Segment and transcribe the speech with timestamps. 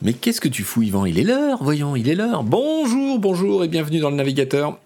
[0.00, 1.06] Mais qu'est-ce que tu fous, Yvan?
[1.06, 2.44] Il est l'heure, voyons, il est l'heure.
[2.44, 4.78] Bonjour, bonjour et bienvenue dans le navigateur.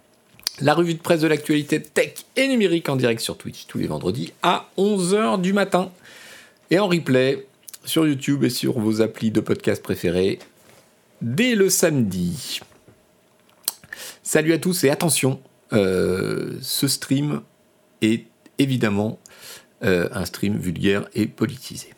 [0.61, 3.87] La revue de presse de l'actualité tech et numérique en direct sur Twitch tous les
[3.87, 5.91] vendredis à 11h du matin.
[6.71, 7.47] Et en replay
[7.85, 10.39] sur YouTube et sur vos applis de podcast préférés
[11.21, 12.61] dès le samedi.
[14.23, 15.41] Salut à tous et attention,
[15.75, 17.43] euh, ce stream
[18.01, 18.25] est
[18.59, 19.19] évidemment
[19.85, 21.91] euh, un stream vulgaire et politisé.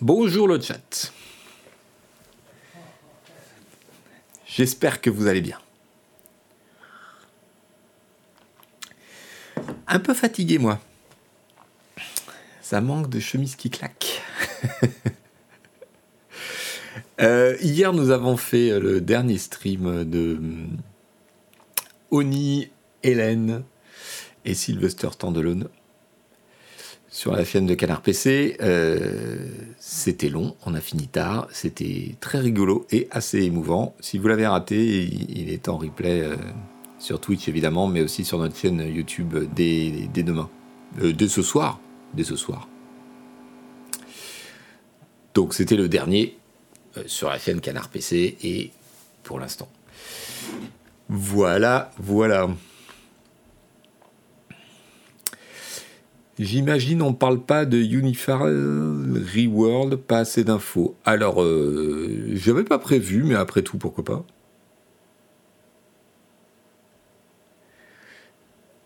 [0.00, 1.12] Bonjour le chat.
[4.58, 5.60] J'espère que vous allez bien.
[9.86, 10.80] Un peu fatigué, moi.
[12.60, 14.20] Ça manque de chemise qui claque.
[17.20, 20.76] Euh, hier, nous avons fait le dernier stream de hum,
[22.12, 22.70] Oni,
[23.02, 23.64] Hélène
[24.44, 25.68] et Sylvester Standalone
[27.10, 28.56] sur la chaîne de Canard PC.
[28.60, 33.94] Euh, c'était long, on a fini tard, c'était très rigolo et assez émouvant.
[34.00, 36.36] Si vous l'avez raté, il, est en replay euh,
[36.98, 40.50] sur Twitch évidemment, mais aussi sur notre chaîne YouTube dès, demain.
[41.02, 41.80] Euh, dès ce soir.
[42.14, 42.68] Dès ce soir.
[45.34, 46.36] Donc c'était le dernier
[47.06, 48.70] sur la chaîne Canard PC et
[49.22, 49.68] pour l'instant.
[51.08, 52.48] Voilà, voilà.
[56.38, 60.96] J'imagine on ne parle pas de Unified Reworld, pas assez d'infos.
[61.04, 64.24] Alors, euh, j'avais pas prévu, mais après tout, pourquoi pas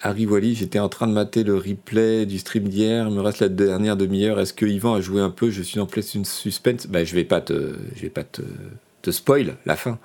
[0.00, 3.40] Harry Wally, j'étais en train de mater le replay du stream d'hier, il me reste
[3.40, 4.40] la dernière demi-heure.
[4.40, 5.50] Est-ce que Yvan a joué un peu?
[5.50, 6.88] Je suis en pleine suspense.
[6.88, 8.42] Ben, je vais pas te, je vais pas te,
[9.02, 10.00] te spoil la fin.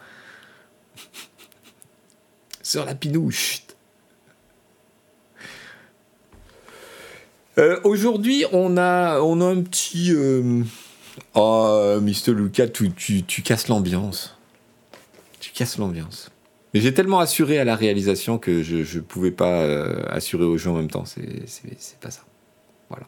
[2.62, 3.67] Sur la pinouche.
[7.58, 10.12] Euh, aujourd'hui, on a, on a un petit.
[10.14, 10.62] Euh,
[11.34, 12.34] oh, Mr.
[12.34, 14.38] Lucas, tu, tu, casses l'ambiance.
[15.40, 16.30] Tu casses l'ambiance.
[16.74, 20.58] Mais j'ai tellement assuré à la réalisation que je ne pouvais pas euh, assurer aux
[20.58, 21.06] gens en même temps.
[21.06, 22.22] C'est pas ça.
[22.90, 23.08] Voilà.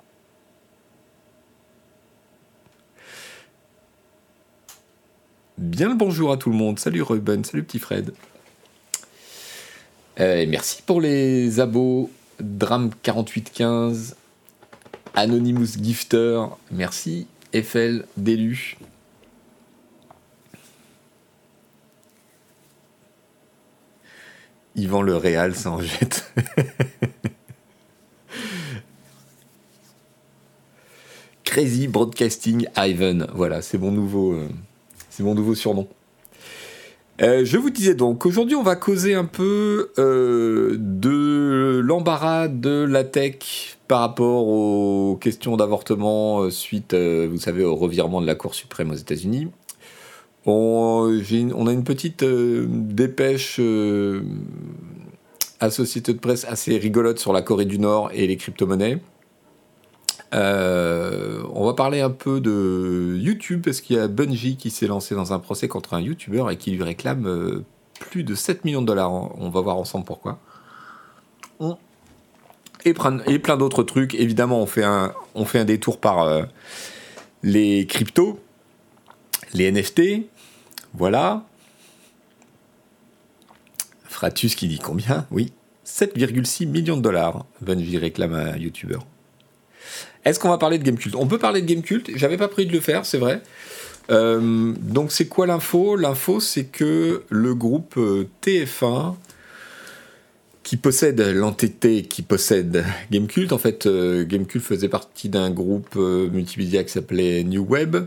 [5.60, 6.80] Bien le bonjour à tout le monde.
[6.80, 8.14] Salut Ruben, salut petit Fred.
[10.18, 12.10] merci pour les abos.
[12.40, 14.16] Drame 4815,
[15.16, 17.28] Anonymous Gifter, merci.
[17.54, 18.78] Eiffel d'élu.
[24.76, 26.32] Yvan le Réal s'en jette.
[31.44, 33.26] Crazy Broadcasting Ivan.
[33.34, 34.48] Voilà, c'est mon nouveau, euh,
[35.10, 35.88] c'est mon nouveau surnom.
[37.22, 42.86] Euh, je vous disais donc, aujourd'hui on va causer un peu euh, de l'embarras de
[42.88, 48.36] la tech par rapport aux questions d'avortement euh, suite, vous savez, au revirement de la
[48.36, 49.50] Cour suprême aux États-Unis.
[50.46, 51.12] On,
[51.56, 53.60] on, a une petite dépêche
[55.60, 59.02] à société de presse assez rigolote sur la Corée du Nord et les crypto-monnaies.
[60.34, 64.88] Euh, on va parler un peu de YouTube parce qu'il y a Bungie qui s'est
[64.88, 67.64] lancé dans un procès contre un YouTuber et qui lui réclame euh,
[68.00, 69.12] plus de 7 millions de dollars.
[69.12, 70.40] On va voir ensemble pourquoi.
[72.86, 74.16] Et, plein d'autres trucs.
[74.16, 76.44] Évidemment, on fait un, on fait un détour par euh,
[77.44, 78.40] les cryptos,
[79.54, 80.28] les NFT.
[80.94, 81.46] Voilà.
[84.06, 85.28] Fratus qui dit combien?
[85.32, 85.52] Oui.
[85.86, 87.46] 7,6 millions de dollars.
[87.62, 89.00] Bungie réclame un YouTuber.
[90.26, 91.16] Est-ce qu'on va parler de Gamecult?
[91.16, 93.42] On peut parler de Gamecult, j'avais pas prévu de le faire, c'est vrai.
[94.12, 95.96] Euh, donc c'est quoi l'info?
[95.96, 99.16] L'info c'est que le groupe euh, TF1
[100.70, 106.84] qui possède l'entité qui possède Gamecult, en fait euh, Gamecult faisait partie d'un groupe multimédia
[106.84, 107.98] qui s'appelait New Web,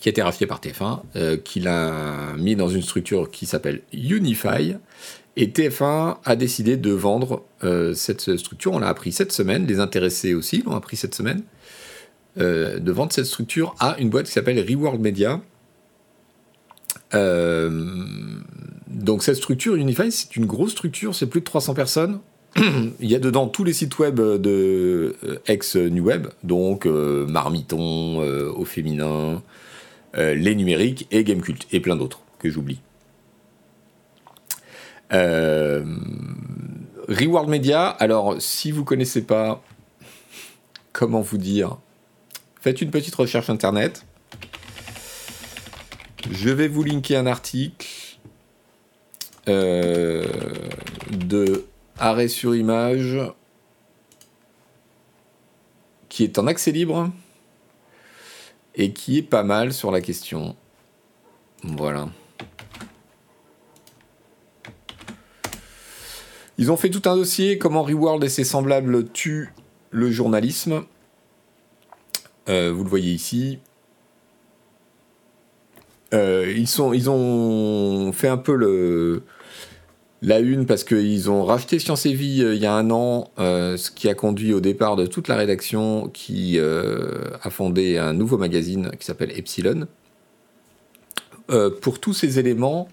[0.00, 4.74] qui a été racheté par TF1, qui l'a mis dans une structure qui s'appelle Unify,
[5.36, 8.72] et TF1 a décidé de vendre euh, cette structure.
[8.72, 9.66] On l'a appris cette semaine.
[9.66, 11.42] Les intéressés aussi l'ont appris cette semaine.
[12.38, 15.40] Euh, de vendre cette structure à une boîte qui s'appelle Reworld Media.
[18.94, 22.20] Euh, donc cette structure Unify, c'est une grosse structure, c'est plus de 300 personnes.
[22.56, 29.42] Il y a dedans tous les sites web de ex-New Web, donc Marmiton, Au Féminin,
[30.14, 32.78] Les Numériques et Gamecult, et plein d'autres que j'oublie.
[35.12, 35.84] Euh,
[37.08, 39.62] Reward Media, alors si vous connaissez pas,
[40.92, 41.78] comment vous dire,
[42.60, 44.06] faites une petite recherche internet.
[46.30, 47.86] Je vais vous linker un article
[49.48, 50.24] euh,
[51.10, 51.66] de
[51.98, 53.18] Arrêt sur image
[56.08, 57.10] qui est en accès libre
[58.74, 60.56] et qui est pas mal sur la question.
[61.62, 62.08] Voilà.
[66.56, 69.52] Ils ont fait tout un dossier comment Reworld et ses semblables tuent
[69.90, 70.84] le journalisme.
[72.48, 73.58] Euh, vous le voyez ici.
[76.14, 79.22] Euh, ils, sont, ils ont fait un peu le,
[80.22, 83.30] la une parce qu'ils ont racheté Science et Vie euh, il y a un an,
[83.36, 88.38] ce qui a conduit au départ de toute la rédaction qui a fondé un nouveau
[88.38, 89.86] magazine qui s'appelle Epsilon.
[91.82, 92.88] pour tous ces éléments,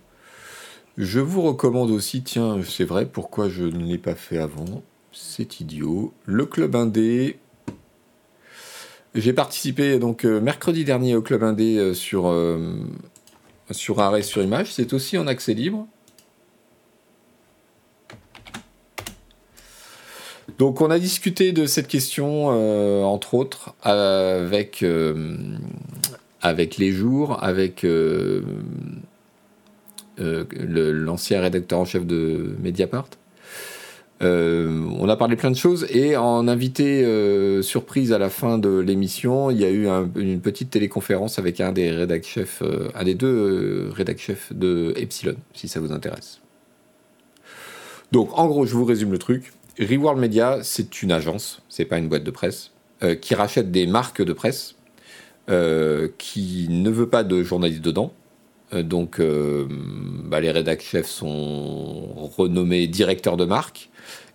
[0.97, 4.83] je vous recommande aussi, tiens, c'est vrai, pourquoi je ne l'ai pas fait avant?
[5.13, 6.13] C'est idiot.
[6.25, 7.39] Le Club Indé.
[9.15, 12.75] J'ai participé donc euh, mercredi dernier au Club Indé euh, sur, euh,
[13.73, 14.73] sur arrêt sur image.
[14.73, 15.87] C'est aussi en accès libre.
[20.57, 22.47] Donc on a discuté de cette question,
[23.05, 24.85] entre autres, avec,
[26.41, 27.85] avec les jours, avec
[30.21, 33.07] euh, l'ancien rédacteur en chef de Mediapart.
[34.21, 38.57] Euh, on a parlé plein de choses et en invité euh, surprise à la fin
[38.57, 42.61] de l'émission, il y a eu une petite téléconférence avec un des rédac chefs,
[42.93, 46.39] un des deux rédac chefs de Epsilon, si ça vous intéresse.
[48.11, 49.53] Donc en gros, je vous résume le truc.
[49.79, 52.71] Reworld Media, c'est une agence, c'est pas une boîte de presse,
[53.21, 54.75] qui rachète des marques de presse,
[55.47, 58.20] qui ne veut pas de journalistes dedans, euh,
[58.73, 63.89] donc, euh, bah, les rédac chefs sont renommés directeurs de marque.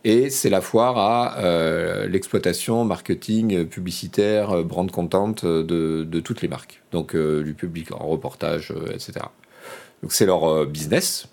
[0.05, 6.83] Et c'est la foire à euh, l'exploitation, marketing, publicitaire, brand content de, toutes les marques.
[6.93, 9.15] Donc, du public en reportage, etc.
[10.03, 11.27] Donc, c'est leur business.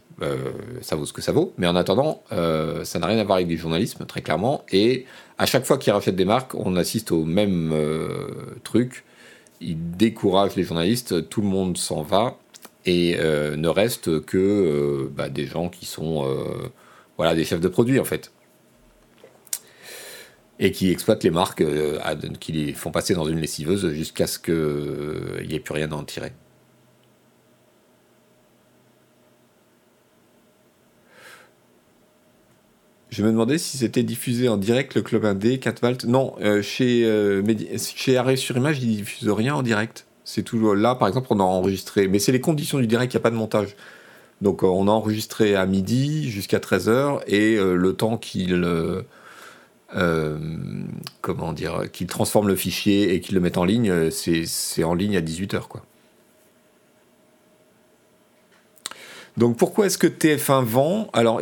[0.82, 1.54] ça vaut ce que ça vaut.
[1.60, 4.64] Mais en attendant, ça n'a rien à voir avec du journalisme, très clairement.
[4.72, 5.06] Et
[5.38, 7.76] à chaque fois qu'ils rachètent des marques, on assiste au même
[8.64, 9.04] truc.
[9.62, 12.38] Ils découragent les journalistes, tout le monde s'en va
[12.86, 16.70] et euh, ne reste que euh, bah, des gens qui sont euh,
[17.18, 18.32] voilà, des chefs de produits en fait.
[20.60, 21.64] Et qui exploitent les marques,
[22.40, 25.96] qui les font passer dans une lessiveuse jusqu'à ce qu'il n'y ait plus rien à
[25.96, 26.32] en tirer.
[33.10, 36.06] Je me demandais si c'était diffusé en direct le Club Indé, 4 Valt.
[36.06, 37.42] Non, chez,
[37.78, 40.06] chez Arrêt sur Image, ils diffusent rien en direct.
[40.26, 43.18] C'est toujours là, par exemple, on a enregistré, mais c'est les conditions du direct, il
[43.18, 43.76] n'y a pas de montage.
[44.44, 49.02] Donc euh, on a enregistré à midi jusqu'à 13h et euh, le temps qu'il euh,
[51.92, 55.68] qu'il transforme le fichier et qu'il le mette en ligne, c'est en ligne à 18h
[55.68, 55.86] quoi.
[59.38, 61.10] Donc pourquoi est-ce que TF1 vend?
[61.14, 61.42] Alors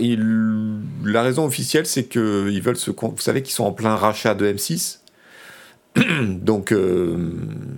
[1.04, 4.46] la raison officielle c'est qu'ils veulent se vous savez qu'ils sont en plein rachat de
[4.46, 5.01] M6
[6.42, 7.32] Donc, euh,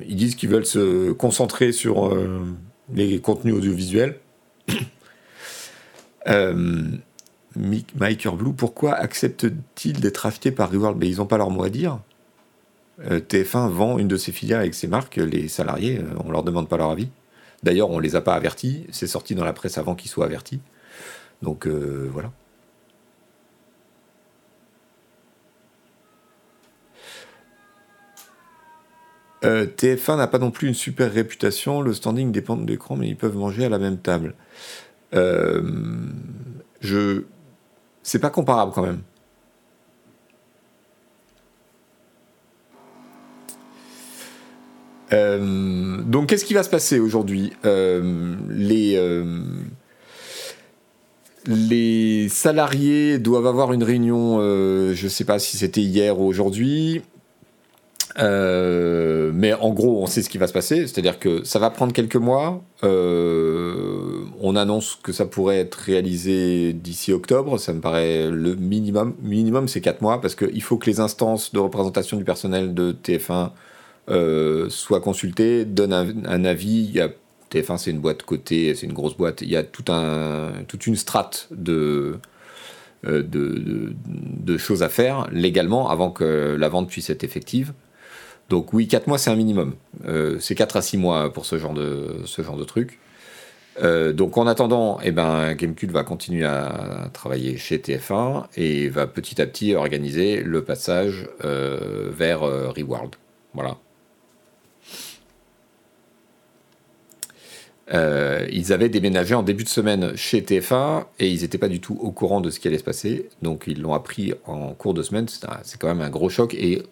[0.08, 2.46] ils disent qu'ils veulent se concentrer sur euh,
[2.94, 4.20] les contenus audiovisuels.
[6.28, 6.84] euh,
[7.56, 10.98] Blue, pourquoi accepte-t-il d'être acheté par Reworld?
[11.00, 12.00] Mais ils n'ont pas leur mot à dire.
[13.10, 15.18] Euh, TF1 vend une de ses filiales avec ses marques.
[15.18, 17.10] Les salariés, on leur demande pas leur avis.
[17.64, 18.86] D'ailleurs, on les a pas avertis.
[18.92, 20.60] C'est sorti dans la presse avant qu'ils soient avertis.
[21.42, 22.32] Donc voilà.
[29.44, 33.10] Euh, TF1 n'a pas non plus une super réputation, le standing dépend de l'écran, mais
[33.10, 34.36] ils peuvent manger à la même table.
[35.14, 35.62] Euh,
[36.80, 37.24] je...
[38.04, 39.02] C'est pas comparable quand même.
[45.12, 47.54] Euh, donc qu'est-ce qui va se passer aujourd'hui?
[47.64, 49.24] Les,
[51.46, 57.04] les salariés doivent avoir une réunion, je ne sais pas si c'était hier ou aujourd'hui,
[58.20, 61.70] euh, mais en gros, on sait ce qui va se passer, c'est-à-dire que ça va
[61.70, 62.64] prendre quelques mois.
[62.84, 67.58] Euh, on annonce que ça pourrait être réalisé d'ici octobre.
[67.58, 69.16] Ça me paraît le minimum.
[69.22, 72.92] Minimum, c'est 4 mois parce qu'il faut que les instances de représentation du personnel de
[72.92, 73.52] TF1
[74.10, 76.86] euh, soient consultées, donnent un, avis.
[76.90, 77.10] Il y a,
[77.52, 79.42] TF1, c'est une boîte cotée, c'est une grosse boîte.
[79.42, 79.90] Il y a toute
[80.86, 82.20] une strate de,
[84.58, 87.74] choses à faire légalement avant que la vente puisse être effective.
[88.50, 89.76] Donc oui, 4 mois, c'est un minimum.
[90.06, 93.00] Euh, c'est 4 à 6 mois pour ce genre de, ce truc.
[93.82, 99.08] Euh, donc en attendant, eh ben, Gamecube va continuer à travailler chez TF1 et va
[99.08, 103.16] petit à petit organiser le passage euh, vers Reworld.
[103.54, 103.78] Voilà.
[108.52, 111.98] ils avaient déménagé en début de semaine chez TF1 et ils n'étaient pas du tout
[112.02, 113.30] au courant de ce qui allait se passer.
[113.42, 115.28] Donc ils l'ont appris en cours de semaine.
[115.28, 116.54] C'est quand même un gros choc.
[116.54, 116.84] Et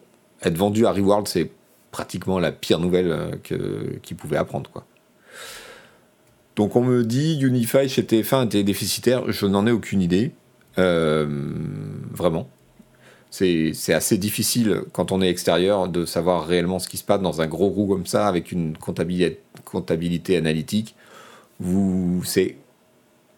[0.44, 1.52] être vendu à Reworld, c'est
[1.92, 4.70] pratiquement la pire nouvelle que, qu'ils pouvaient apprendre.
[4.72, 4.86] Quoi.
[6.56, 10.32] Donc on me dit Unify chez TF1 était déficitaire, je n'en ai aucune idée.
[10.78, 12.48] vraiment.
[13.32, 17.40] C'est, assez difficile quand on est extérieur de savoir réellement ce qui se passe dans
[17.40, 20.96] un gros roux comme ça avec une comptabilité, comptabilité analytique.
[22.26, 22.58] C'est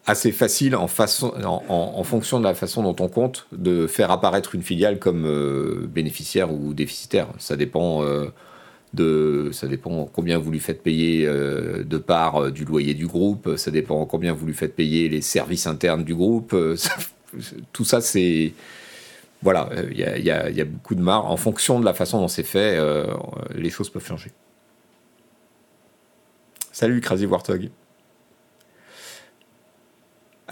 [0.06, 4.98] assez facile en, fonction de la façon dont on compte de faire apparaître une filiale
[4.98, 7.28] comme euh, bénéficiaire ou déficitaire.
[7.38, 8.26] Ça dépend, euh,
[8.92, 13.56] de, ça dépend combien vous lui faites payer euh, de part du loyer du groupe,
[13.56, 16.54] ça dépend combien vous lui faites payer les services internes du groupe.
[17.72, 18.52] tout ça, c'est.
[19.42, 21.26] Voilà, il y, a, beaucoup de marre.
[21.26, 22.80] En fonction de la façon dont c'est fait,
[23.54, 24.32] les choses peuvent changer.
[26.72, 27.68] Salut Crazy Warthog.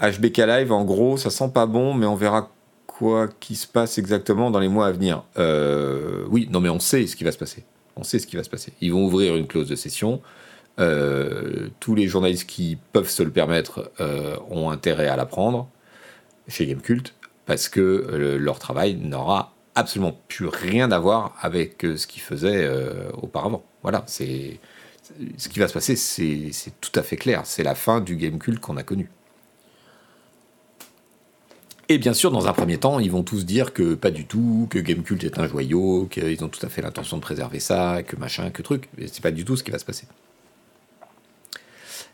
[0.01, 2.49] HBK Live, en gros, ça sent pas bon, mais on verra
[2.87, 5.23] quoi qui se passe exactement dans les mois à venir.
[5.37, 7.63] Euh, oui, non, mais on sait ce qui va se passer.
[7.95, 8.73] On sait ce qui va se passer.
[8.81, 10.21] Ils vont ouvrir une clause de session.
[10.79, 15.69] Euh, tous les journalistes qui peuvent se le permettre euh, ont intérêt à la prendre
[16.47, 17.13] chez Gamecult
[17.45, 22.69] parce que leur travail n'aura absolument plus rien à voir avec ce qu'ils faisaient
[23.21, 23.63] auparavant.
[23.81, 24.59] Voilà, c'est
[25.37, 27.41] ce qui va se passer, c'est tout à fait clair.
[27.43, 29.09] C'est la fin du Gamecult qu'on a connu.
[31.93, 34.65] Et bien sûr, dans un premier temps, ils vont tous dire que pas du tout,
[34.71, 38.15] que Gamecult est un joyau, qu'ils ont tout à fait l'intention de préserver ça, que
[38.15, 38.89] machin, que truc.
[38.97, 40.07] Mais c'est pas du tout ce qui va se passer.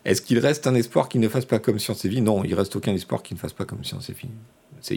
[0.04, 2.20] Est-ce qu'il reste un espoir qu'ils ne fassent pas comme Science et Vie?
[2.20, 4.28] Non, il reste aucun espoir qu'ils ne fassent pas comme Science et Vie.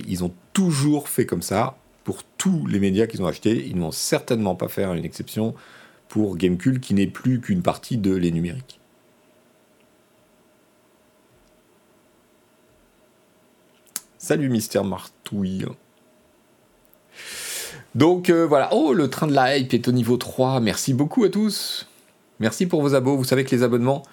[0.05, 3.65] Ils ont toujours fait comme ça pour tous les médias qu'ils ont achetés.
[3.65, 5.55] Ils ne vont certainement pas faire une exception
[6.09, 8.81] pour Gamecult qui n'est plus qu'une partie de les numériques.
[14.23, 15.65] Salut Mister Martouille.
[17.93, 21.25] Donc euh, voilà, oh le train de la hype est au niveau 3, merci beaucoup
[21.25, 21.89] à tous.
[22.39, 24.03] Merci pour vos abos, vous savez que les abonnements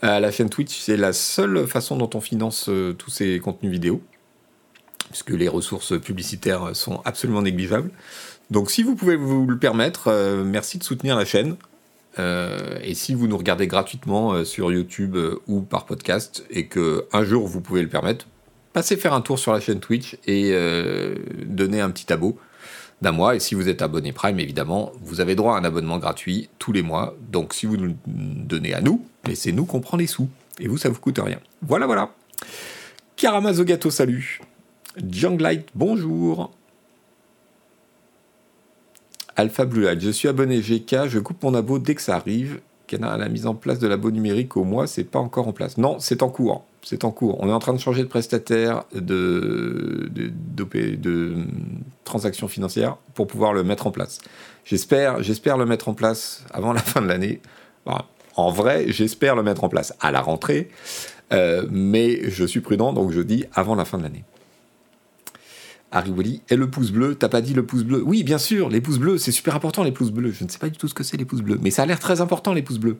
[0.00, 3.72] à la chaîne Twitch, c'est la seule façon dont on finance euh, tous ces contenus
[3.72, 4.00] vidéo,
[5.08, 7.90] puisque les ressources publicitaires sont absolument négligeables.
[8.52, 11.56] Donc si vous pouvez vous le permettre, euh, merci de soutenir la chaîne.
[12.16, 15.16] et si vous nous regardez gratuitement sur YouTube
[15.48, 18.28] ou par podcast et que un jour vous pouvez le permettre,
[18.72, 21.14] passez faire un tour sur la chaîne Twitch et euh,
[21.44, 22.38] donnez un petit abo
[23.00, 23.36] d'un mois.
[23.36, 26.72] Et si vous êtes abonné Prime, évidemment, vous avez droit à un abonnement gratuit tous
[26.72, 27.14] les mois.
[27.30, 30.28] Donc si vous nous donnez à nous, c'est nous qu'on prend les sous.
[30.58, 31.38] Et vous, ça vous coûte rien.
[31.62, 32.12] Voilà, voilà.
[33.16, 34.40] Karamazo Gâteau, salut.
[34.96, 36.52] Junglight, bonjour.
[39.34, 42.60] Alpha Blue Light, je suis abonné GK, je coupe mon abo dès que ça arrive.
[42.86, 45.78] Canard, la mise en place de l'abo numérique au mois, c'est pas encore en place.
[45.78, 47.38] Non, c'est en cours c'est en cours.
[47.40, 50.32] On est en train de changer de prestataire de, de,
[50.96, 51.36] de,
[52.04, 54.18] transactions financières pour pouvoir le mettre en place.
[54.64, 57.40] J'espère, j'espère le mettre en place avant la fin de l'année.
[58.36, 60.70] en vrai, j'espère le mettre en place à la rentrée,
[61.32, 64.24] euh, mais je suis prudent, donc je dis avant la fin de l'année.
[65.92, 68.02] Harry et le pouce bleu, t'as pas dit le pouce bleu?
[68.04, 70.32] Oui, bien sûr, les pouces bleus, c'est super important les pouces bleus.
[70.32, 71.86] Je ne sais pas du tout ce que c'est les pouces bleus, mais ça a
[71.86, 72.96] l'air très important les pouces bleus.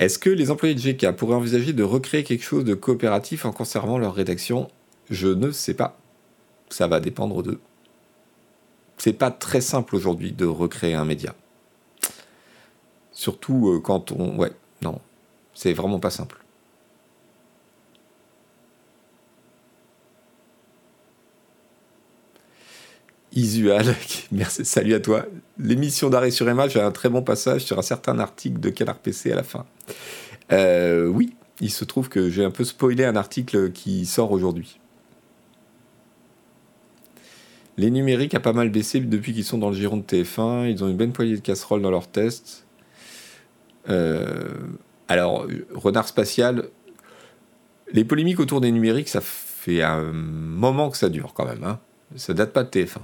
[0.00, 3.52] Est-ce que les employés de GK pourraient envisager de recréer quelque chose de coopératif en
[3.52, 4.70] conservant leur rédaction?
[5.10, 5.98] Je ne sais pas.
[6.70, 7.60] Ça va dépendre d'eux.
[8.96, 11.34] C'est pas très simple aujourd'hui de recréer un média.
[13.12, 14.38] Surtout euh, quand on.
[14.38, 15.00] Ouais, non.
[15.52, 16.42] C'est vraiment pas simple.
[23.32, 23.94] Isual,
[24.32, 25.26] merci, salut à toi.
[25.58, 28.98] L'émission d'arrêt sur Emma, j'ai un très bon passage sur un certain article de Canard
[28.98, 29.66] PC à la fin.
[30.52, 34.78] Euh, oui, il se trouve que j'ai un peu spoilé un article qui sort aujourd'hui.
[37.76, 40.70] Les numériques a pas mal baissé depuis qu'ils sont dans le giron de TF1.
[40.70, 42.66] Ils ont une bonne poignée de casseroles dans leurs tests.
[43.88, 44.50] Euh,
[45.08, 46.68] alors, renard spatial,
[47.92, 51.64] les polémiques autour des numériques, ça fait un moment que ça dure quand même.
[51.64, 51.80] Hein.
[52.16, 53.00] Ça date pas de TF1.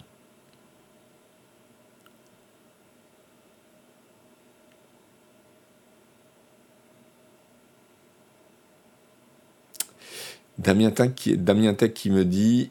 [10.59, 12.71] Damien Tech, qui, me dit.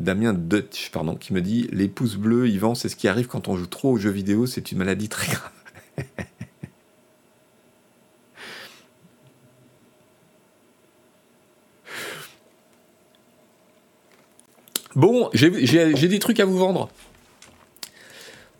[0.00, 3.48] Damien Dutch, pardon, qui me dit Les pouces bleus, Yvan, c'est ce qui arrive quand
[3.48, 5.50] on joue trop aux jeux vidéo, c'est une maladie très grave.
[14.94, 16.88] Bon, j'ai des trucs à vous vendre.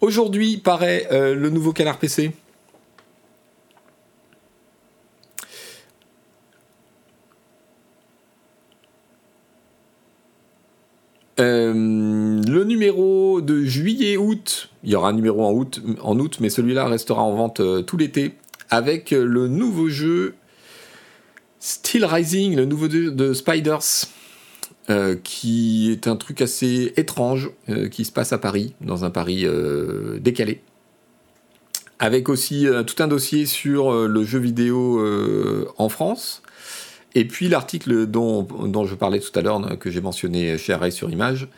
[0.01, 2.31] Aujourd'hui paraît euh, le nouveau Canard PC.
[11.41, 13.65] Euh, le numéro numéro
[13.99, 14.71] juillet-août.
[14.85, 18.35] Il y aura un numéro en août, août mais celui-là restera en vente tout l'été
[18.71, 20.35] avec le nouveau jeu
[21.61, 24.07] Steel Rising, le nouveau jeu de Spiders.
[24.91, 29.11] Euh, qui est un truc assez étrange euh, qui se passe à Paris, dans un
[29.11, 30.63] Paris euh, décalé.
[31.99, 35.05] Avec aussi tout un dossier sur le jeu vidéo
[35.79, 36.43] en France.
[37.17, 40.93] Et puis l'article dont, dont, je parlais tout à l'heure, que j'ai mentionné chez Array
[40.93, 41.49] sur Image,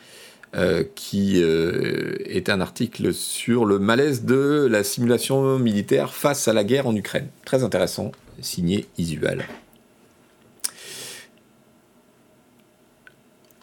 [0.95, 6.87] qui est un article sur le malaise de la simulation militaire face à la guerre
[6.87, 7.29] en Ukraine.
[7.45, 9.45] Très intéressant, signé Isual.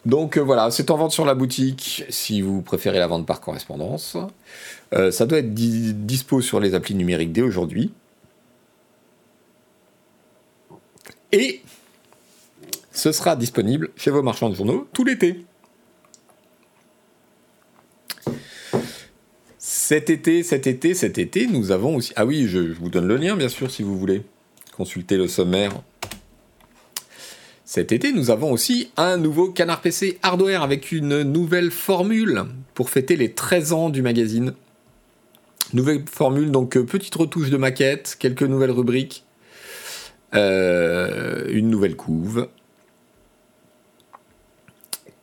[0.05, 3.41] Donc euh, voilà, c'est en vente sur la boutique si vous préférez la vente par
[3.41, 4.17] correspondance.
[4.93, 7.93] Euh, ça doit être dispo sur les applis numériques dès aujourd'hui.
[11.31, 11.61] Et
[12.91, 15.45] ce sera disponible chez vos marchands de journaux tout l'été.
[19.89, 22.13] Cet été, cet été, cet été, nous avons aussi...
[22.15, 24.21] Ah oui, je, vous donne le lien bien sûr si vous voulez
[24.77, 25.81] consulter le sommaire
[27.65, 32.43] cet été, nous avons aussi un nouveau canard PC hardware avec une nouvelle formule
[32.75, 34.53] pour fêter les 13 ans du magazine.
[35.73, 39.25] Nouvelle formule, donc euh, petite retouche de maquette, quelques nouvelles rubriques,
[40.35, 42.47] euh, une nouvelle couve.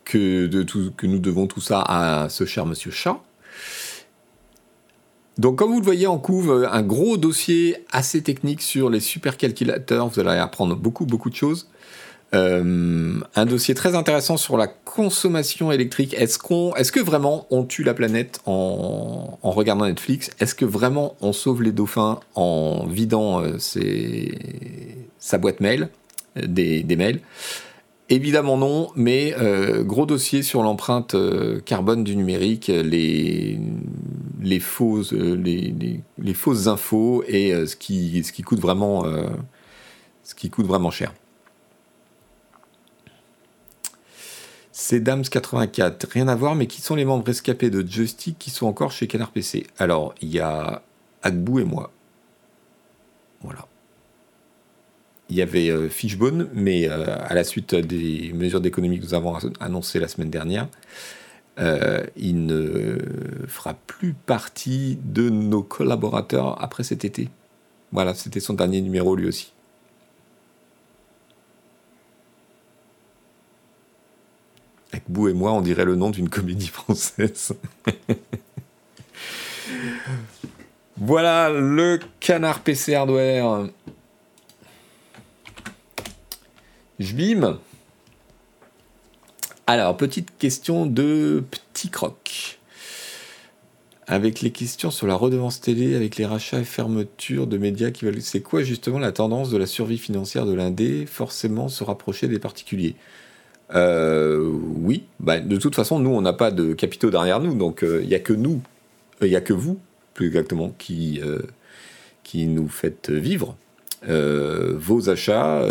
[0.04, 0.46] Que,
[0.96, 3.20] que nous devons tout ça à ce cher monsieur Chat.
[5.38, 10.08] Donc comme vous le voyez en couve, un gros dossier assez technique sur les supercalculateurs,
[10.08, 11.68] vous allez apprendre beaucoup beaucoup de choses.
[12.34, 16.14] Euh, un dossier très intéressant sur la consommation électrique.
[16.14, 16.38] Est-ce
[16.76, 20.30] est-ce que vraiment on tue la planète en, regardant Netflix?
[20.40, 23.58] Est-ce que vraiment on sauve les dauphins en vidant euh,
[25.18, 25.88] sa boîte mail,
[26.36, 27.20] euh, des, mails?
[28.08, 29.34] Évidemment non, mais
[29.80, 31.16] gros dossier sur l'empreinte
[31.64, 33.58] carbone du numérique, les,
[34.40, 39.04] les, fausses, les, fausses infos et ce, qui, coûte vraiment,
[40.22, 41.12] ce qui coûte vraiment cher.
[44.78, 48.66] C'est Dams84, rien à voir, mais qui sont les membres rescapés de Joystick qui sont
[48.66, 50.82] encore chez Canard PC Alors, il y a
[51.22, 51.90] Agbou et moi.
[53.40, 53.66] Voilà.
[55.28, 59.14] Il y avait euh, Fishbone, mais euh, à la suite des mesures d'économie que nous
[59.14, 60.68] avons annoncées la semaine dernière,
[61.58, 62.98] euh, il ne
[63.48, 67.28] fera plus partie de nos collaborateurs après cet été.
[67.92, 69.52] Voilà, c'était son dernier numéro lui aussi.
[75.08, 77.52] Bou et moi, on dirait le nom d'une comédie française.
[80.96, 83.68] voilà le canard PC hardware.
[86.98, 87.58] Je bime.
[89.66, 92.58] Alors, petite question de petit croc.
[94.06, 98.04] Avec les questions sur la redevance télé, avec les rachats et fermetures de médias qui
[98.04, 98.22] veulent.
[98.22, 102.38] C'est quoi justement la tendance de la survie financière de l'indé Forcément se rapprocher des
[102.38, 102.94] particuliers?
[103.74, 107.80] Euh, oui, bah, de toute façon, nous, on n'a pas de capitaux derrière nous, donc
[107.82, 108.62] il euh, n'y a que nous,
[109.20, 109.80] il n'y a que vous,
[110.14, 111.40] plus exactement, qui, euh,
[112.22, 113.56] qui nous faites vivre
[114.02, 115.64] vos achats,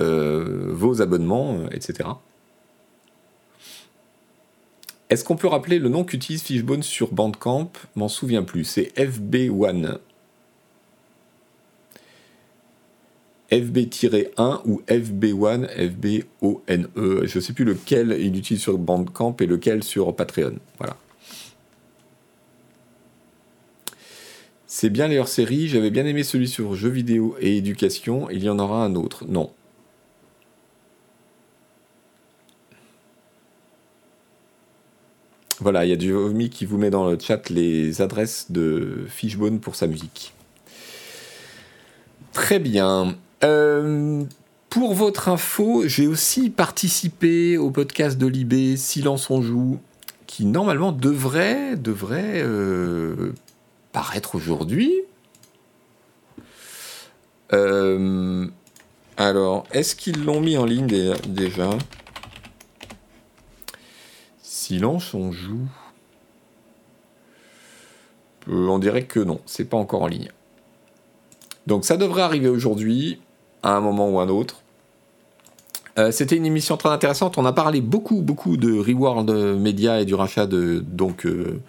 [0.69, 2.09] vos abonnements, etc.
[5.09, 7.71] Est-ce qu'on peut rappeler le nom qu'utilise Fishbone sur Bandcamp?
[7.95, 8.63] M'en souviens plus.
[8.63, 9.99] C'est FB1.
[13.51, 16.87] FB-1 ou FB1, FB-ONE.
[16.95, 20.55] Je ne sais plus lequel il utilise sur Bandcamp et lequel sur Patreon.
[20.79, 20.97] Voilà.
[24.67, 25.67] C'est bien les hors-séries.
[25.67, 28.29] J'avais bien aimé celui sur jeux vidéo et éducation.
[28.29, 29.25] Il y en aura un autre.
[29.27, 29.51] Non.
[35.59, 39.05] Voilà, il y a du vomi qui vous met dans le chat les adresses de
[39.07, 40.33] Fishbone pour sa musique.
[42.33, 43.15] Très bien.
[43.43, 44.23] Euh,
[44.69, 49.79] pour votre info, j'ai aussi participé au podcast de Libé Silence on joue,
[50.27, 53.31] qui normalement devrait, devrait euh,
[53.95, 54.91] paraître aujourd'hui.
[57.53, 58.45] Euh,
[59.15, 61.69] alors, est-ce qu'ils l'ont mis en ligne déjà?
[64.41, 65.65] Silence on joue.
[68.49, 70.29] on dirait que non, c'est pas encore en ligne.
[71.65, 73.21] Donc ça devrait arriver aujourd'hui
[73.63, 74.61] à un moment ou un autre.
[75.97, 77.37] Euh, c'était une émission très intéressante.
[77.37, 81.61] On a parlé beaucoup, beaucoup de Reward Media et du rachat de, donc, euh,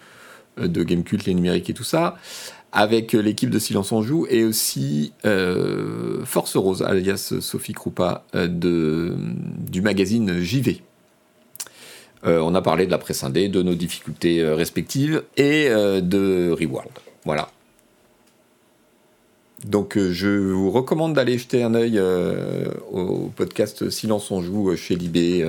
[0.59, 2.17] de Gamecult, les numériques et tout ça,
[2.71, 9.81] avec l'équipe de Silence en Joue et aussi euh, Force Rose, alias Sophie Krupa, du
[9.81, 10.81] magazine JV.
[12.23, 16.91] on a parlé de la presse indé, de nos difficultés respectives et de Reward.
[17.25, 17.49] Voilà.
[19.65, 21.99] Donc je vous recommande d'aller jeter un œil
[22.91, 25.47] au podcast Silence on joue chez Libé.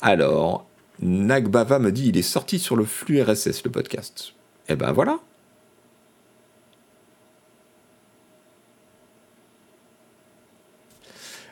[0.00, 0.66] Alors,
[1.00, 4.34] Nagbava me dit il est sorti sur le flux RSS le podcast.
[4.68, 5.18] Eh ben voilà.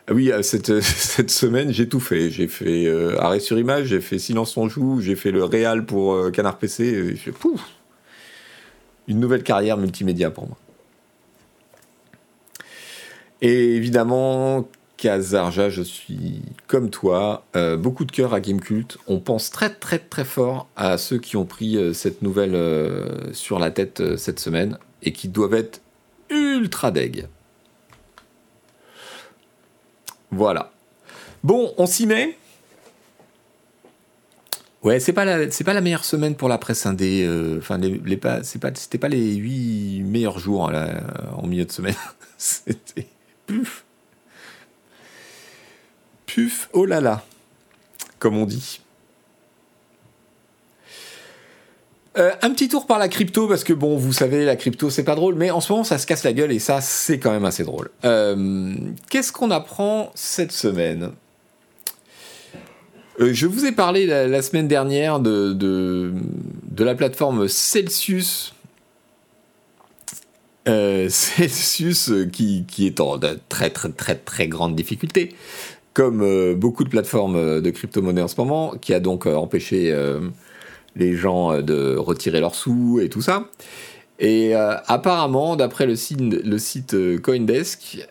[0.09, 2.31] Ah oui, euh, cette, cette semaine, j'ai tout fait.
[2.31, 5.87] J'ai fait euh, arrêt sur image, j'ai fait silence on joue, j'ai fait le réal
[5.87, 7.14] pour euh, Canard PC.
[7.38, 7.62] pouf
[9.07, 10.57] Une nouvelle carrière multimédia pour moi.
[13.42, 14.68] Et évidemment,
[15.02, 17.44] Kazarja, je suis comme toi,
[17.78, 18.98] beaucoup de cœur à Gamecult.
[19.08, 22.56] On pense très très très fort à ceux qui ont pris cette nouvelle
[23.32, 25.80] sur la tête cette semaine et qui doivent être
[26.30, 27.26] ultra deg.
[30.30, 30.72] Voilà.
[31.44, 32.36] Bon, on s'y met.
[34.82, 37.24] Ouais, c'est pas la, c'est pas la meilleure semaine pour la presse indé.
[37.24, 37.78] Euh, enfin,
[38.20, 41.02] pas, c'est pas, c'était pas les huit meilleurs jours là,
[41.36, 41.94] en milieu de semaine.
[42.38, 43.06] c'était
[43.46, 43.84] puf,
[46.73, 47.25] oh là là,
[48.18, 48.83] comme on dit.
[52.18, 55.05] Euh, un petit tour par la crypto parce que bon, vous savez, la crypto c'est
[55.05, 57.31] pas drôle, mais en ce moment ça se casse la gueule et ça c'est quand
[57.31, 57.90] même assez drôle.
[58.05, 58.75] Euh,
[59.09, 61.12] qu'est-ce qu'on apprend cette semaine?
[63.18, 68.55] Euh, Je vous ai parlé la, semaine dernière de, de, la plateforme Celsius.
[70.66, 73.18] Celsius qui, qui, est en
[73.49, 75.35] très très très très grande difficulté,
[75.92, 79.92] comme beaucoup de plateformes de crypto-monnaie en ce moment, qui a donc empêché
[80.96, 83.48] les gens euh, de retirer leurs sous et tout ça.
[84.18, 88.07] Et euh, apparemment, d'après le site, euh, Coindesk,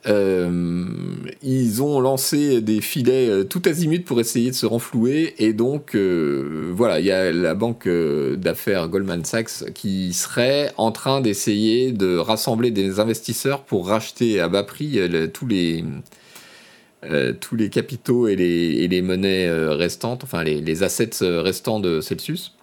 [1.41, 5.35] ils ont lancé des filets tout azimut pour essayer de se renflouer.
[5.37, 11.21] Et donc, voilà, il y a la banque d'affaires Goldman Sachs qui serait en train
[11.21, 14.99] d'essayer de rassembler des investisseurs pour racheter à bas prix
[15.33, 15.85] tous les...
[17.39, 22.55] tous les capitaux et les, monnaies restantes, enfin les, assets restants de Celsius.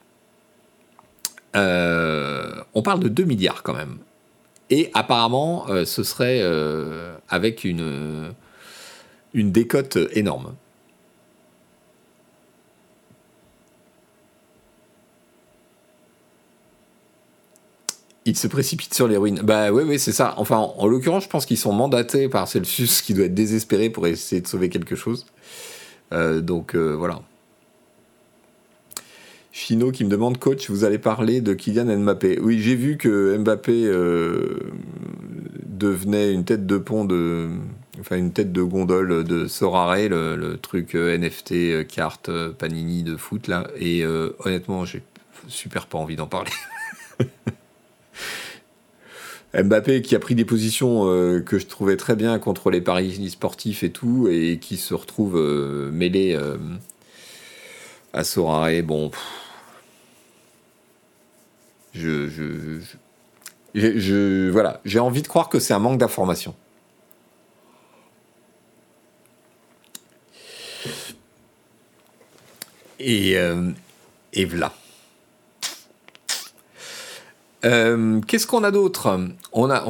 [1.57, 3.98] Euh, on parle de 2 milliards quand même.
[4.70, 8.33] Et apparemment, euh, ce serait euh, avec une,
[9.33, 10.55] une décote énorme.
[18.28, 19.40] Ils se précipitent sur ruines.
[19.42, 20.34] Bah oui, oui, c'est ça.
[20.36, 24.06] Enfin, en, l'occurrence, je pense qu'ils sont mandatés par Celsius, qui doit être désespéré pour
[24.06, 25.26] essayer de sauver quelque chose.
[26.12, 27.22] donc voilà.
[29.58, 32.38] Chino qui me demande, coach, vous allez parler de Kylian Mbappé.
[32.40, 34.56] Oui, j'ai vu que Mbappé euh,
[35.66, 37.48] devenait une tête de pont de.
[37.98, 43.16] Enfin, une tête de gondole de Sorare, le, truc euh, NFT, euh, carte, Panini de
[43.16, 43.66] foot, là.
[43.80, 44.04] Et
[44.38, 45.02] honnêtement, j'ai
[45.48, 46.52] super pas envie d'en parler.
[49.54, 51.04] Mbappé qui a pris des positions
[51.44, 55.38] que je trouvais très bien contre les paris sportifs et tout, et qui se retrouve
[55.92, 56.38] mêlé
[58.12, 58.82] à Sorare.
[58.82, 59.11] Bon.
[61.94, 62.28] Je,
[63.74, 66.54] je, voilà, j'ai envie de croire que c'est un manque d'information.
[73.00, 73.70] Et, euh,
[74.32, 74.72] et voilà.
[77.64, 79.18] Euh, qu'est-ce qu'on a d'autre?
[79.53, 79.85] On a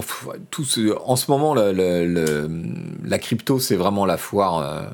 [0.50, 0.64] tout
[1.04, 4.58] en ce moment la, crypto, c'est vraiment la foire.
[4.58, 4.88] Euh,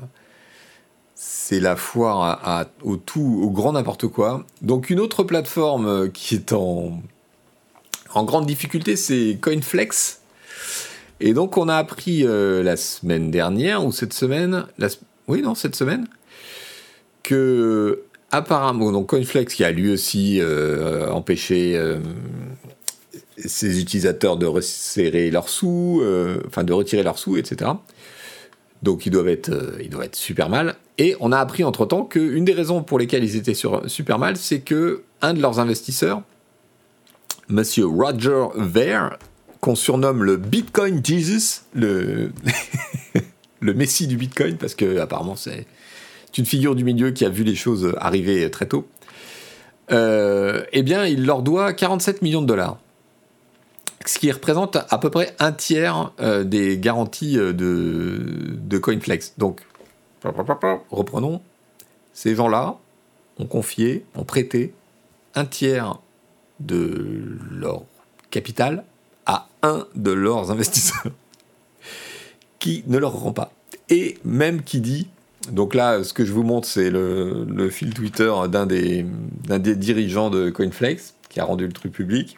[1.15, 4.45] c'est la foire au tout, au grand n'importe quoi.
[4.61, 7.01] Donc une autre plateforme euh, qui est en,
[8.13, 10.21] grande difficulté, c'est Coinflex.
[11.21, 14.65] Et donc on a appris la semaine dernière ou cette semaine,
[15.29, 16.07] oui non cette semaine,
[17.23, 18.03] que
[18.35, 21.79] apparemment donc Coinflex qui a lui aussi euh, empêché
[23.37, 26.01] ses utilisateurs de resserrer leurs sous,
[26.47, 27.71] enfin de retirer leurs sous, etc.
[28.83, 29.51] Donc ils doivent être,
[30.13, 30.75] super mal.
[30.97, 33.55] Et on a appris entre-temps qu'une des raisons pour lesquelles ils étaient
[33.87, 36.21] super mal, c'est que un de leurs investisseurs,
[37.47, 39.17] Monsieur Roger Ver,
[39.59, 42.31] qu'on surnomme le Bitcoin Jesus, le,
[43.59, 45.65] le Messie du Bitcoin, parce que apparemment c'est
[46.37, 48.87] une figure du milieu qui a vu les choses arriver très tôt,
[49.91, 52.77] euh, eh bien il leur doit 47 millions de dollars.
[54.05, 59.33] Ce qui représente à peu près un tiers euh, des garanties euh, de, de CoinFlex.
[59.37, 59.61] Donc
[60.89, 61.41] Reprenons.
[62.13, 62.77] Ces gens-là
[63.37, 64.73] ont confié, ont prêté
[65.33, 65.99] un tiers
[66.59, 67.83] de leur
[68.29, 68.85] capital
[69.25, 71.11] à un de leurs investisseurs
[72.59, 73.51] qui ne leur rend pas.
[73.89, 75.09] Et même qui dit
[75.51, 79.05] donc là, ce que je vous montre, c'est le, fil Twitter d'un des,
[79.75, 82.37] dirigeants de CoinFlex qui a rendu le truc public.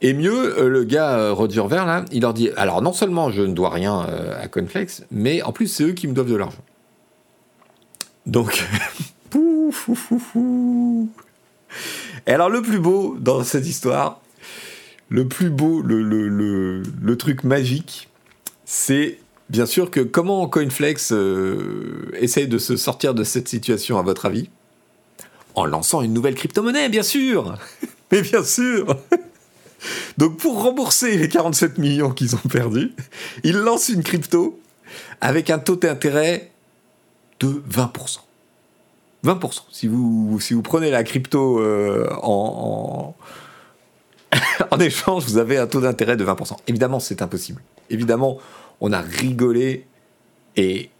[0.00, 3.42] Et mieux, euh, le gars euh, Roger Ver, il leur dit Alors, non seulement je
[3.42, 6.36] ne dois rien euh, à CoinFlex, mais en plus, c'est eux qui me doivent de
[6.36, 6.62] l'argent.
[8.26, 8.66] Donc,
[9.30, 9.88] pouf,
[12.26, 14.20] Et alors, le plus beau dans cette histoire,
[15.08, 18.10] le plus beau, le truc magique,
[18.66, 24.02] c'est bien sûr que comment CoinFlex euh, essaye de se sortir de cette situation, à
[24.02, 24.48] votre avis?
[25.54, 27.56] En lançant une nouvelle crypto-monnaie, bien sûr
[28.12, 28.86] Mais bien sûr
[30.18, 32.92] Donc pour rembourser les 47 millions qu'ils ont perdus,
[33.42, 34.58] ils lancent une crypto
[35.20, 36.50] avec un taux d'intérêt
[37.40, 38.18] de 20%.
[39.24, 39.60] 20%.
[39.70, 43.14] Si vous, prenez la crypto euh, en,
[44.32, 44.36] en,
[44.70, 46.56] en échange, vous avez un taux d'intérêt de 20%.
[46.66, 47.62] Évidemment, c'est impossible.
[47.90, 48.38] Évidemment,
[48.80, 49.86] on a rigolé
[50.56, 50.90] et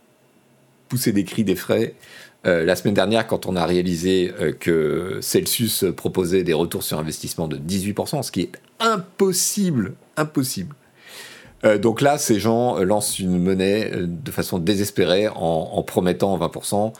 [0.89, 1.95] poussé des cris d'effraie.
[2.47, 6.99] Euh, la semaine dernière, quand on a réalisé euh, que Celsius proposait des retours sur
[6.99, 10.77] investissement de 18%, ce qui est impossible, impossible.
[11.65, 16.93] Euh, donc là, ces gens lancent une monnaie de façon désespérée en, promettant 20%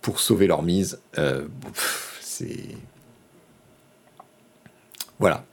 [0.00, 0.98] pour sauver leur mise.
[2.20, 2.68] c'est
[5.18, 5.44] voilà.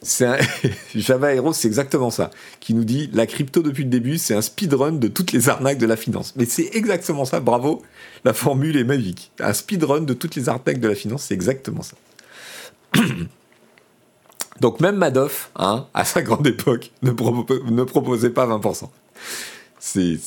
[0.94, 2.30] Java Hero, c'est exactement ça,
[2.60, 5.78] qui nous dit la crypto depuis le début, c'est un speedrun de toutes les arnaques
[5.78, 6.34] de la finance.
[6.36, 7.82] Mais c'est exactement ça, bravo,
[8.24, 9.32] la formule est magique.
[9.40, 11.96] Un speedrun de toutes les arnaques de la finance, c'est exactement ça.
[14.60, 18.88] Donc même Madoff, hein, à sa grande époque, ne, proposait pas 20%.
[19.80, 20.18] C'est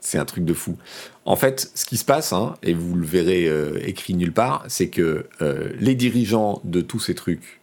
[0.00, 0.76] c'est un truc de fou.
[1.24, 4.62] En fait, ce qui se passe, hein, et vous le verrez euh, écrit nulle part,
[4.68, 7.60] c'est que euh, les dirigeants de tous ces trucs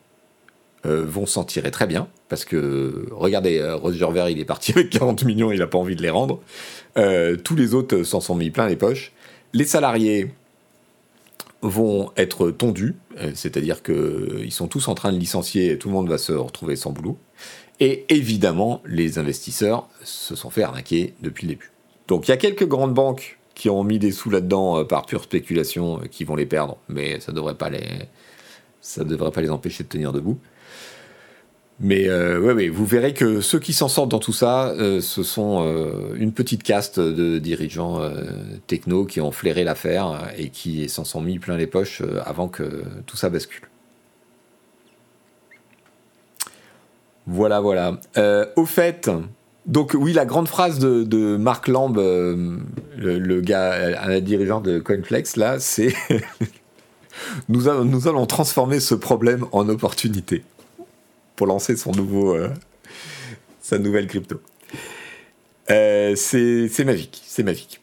[0.87, 4.71] euh, vont s'en tirer très bien, parce que, regardez, euh, Roger Ver, il est parti
[4.71, 6.39] avec 40 millions, il n'a pas envie de les rendre.
[6.97, 9.11] Euh, tous les autres s'en sont mis plein les poches.
[9.53, 10.33] Les salariés
[11.61, 12.95] vont être tondus,
[13.35, 16.75] c'est-à-dire qu'ils sont tous en train de licencier, et tout le monde va se retrouver
[16.75, 17.19] sans boulot.
[17.79, 21.71] Et évidemment, les investisseurs se sont fait arnaquer depuis le début.
[22.07, 25.21] Donc il y a quelques grandes banques qui ont mis des sous là-dedans par pure
[25.21, 27.85] spéculation, qui vont les perdre, mais ça devrait pas les,
[28.97, 30.39] devrait pas les empêcher de tenir debout.
[31.83, 35.65] Mais euh, vous verrez que ceux qui s'en sortent dans tout ça, euh, ce sont
[35.65, 37.99] euh, une petite caste de dirigeants
[38.67, 42.83] techno qui ont flairé l'affaire et qui s'en sont mis plein les poches avant que
[43.07, 43.63] tout ça bascule.
[47.25, 47.99] Voilà, voilà.
[48.55, 49.09] au fait,
[49.65, 55.59] donc oui, la grande phrase de, Marc Lamb, le, gars, un dirigeant de CoinFlex, là,
[55.59, 55.93] c'est
[57.49, 60.43] nous allons transformer ce problème en opportunité
[61.41, 62.49] pour lancer son nouveau, euh,
[63.61, 64.39] sa nouvelle crypto.
[65.71, 67.81] Euh, c'est magique, c'est magique.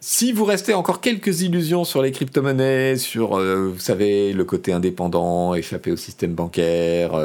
[0.00, 4.70] Si vous restez encore quelques illusions sur les crypto-monnaies, sur, euh, vous savez, le côté
[4.70, 7.18] indépendant, échapper au système bancaire,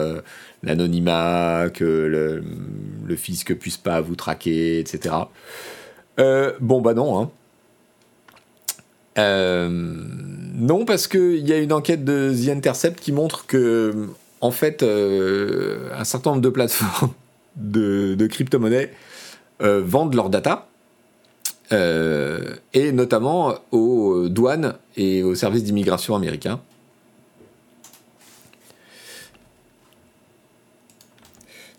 [0.63, 2.41] l'anonymat, que le,
[3.05, 5.13] le, fisc puisse pas vous traquer, etc.
[6.17, 7.29] bon, bah non.
[9.17, 9.69] Hein.
[10.55, 14.07] non, parce qu'il y a une enquête de The Intercept qui montre que
[14.41, 17.13] en fait, euh, un certain nombre de plateformes
[17.55, 18.91] de, crypto-monnaies
[19.61, 20.67] euh, vendent leurs data,
[21.71, 26.61] euh, et notamment aux douanes et aux services d'immigration américains.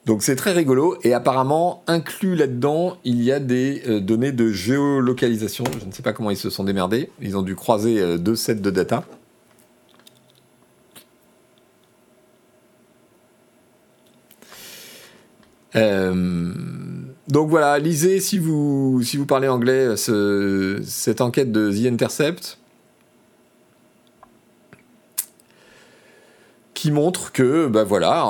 [0.04, 5.64] Donc c'est très rigolo et apparemment inclus là-dedans il y a des données de géolocalisation.
[5.78, 7.10] Je ne sais pas comment ils se sont démerdés.
[7.20, 9.04] Ils ont dû croiser deux sets de data.
[15.76, 16.54] Euh,
[17.28, 22.58] donc voilà, lisez si vous, parlez anglais cette enquête de The Intercept
[26.72, 28.24] qui montre que bah voilà,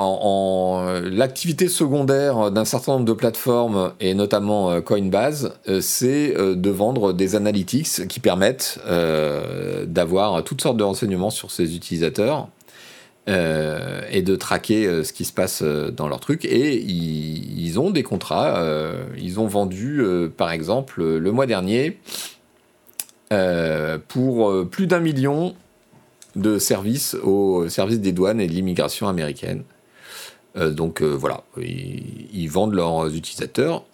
[1.12, 7.12] l'activité secondaire d'un certain nombre de plateformes et notamment euh, Coinbase, euh, c'est de vendre
[7.12, 8.80] des analytics qui permettent
[9.86, 12.48] d'avoir toutes sortes de renseignements sur ses utilisateurs
[13.28, 16.46] euh, et de traquer euh, ce qui se passe euh, dans leur truc.
[16.46, 18.64] Et ils, ont des contrats.
[19.18, 20.02] ils ont vendu,
[20.36, 21.98] par exemple, le mois dernier,
[24.08, 25.54] pour plus d'un million
[26.34, 29.62] de services au service des douanes et de l'immigration américaine.
[30.56, 33.84] donc voilà, ils, vendent leurs utilisateurs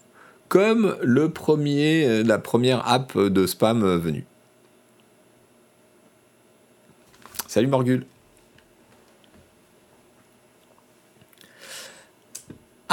[0.49, 4.25] comme le premier, la première app de spam venue.
[7.49, 8.07] Salut Morgul.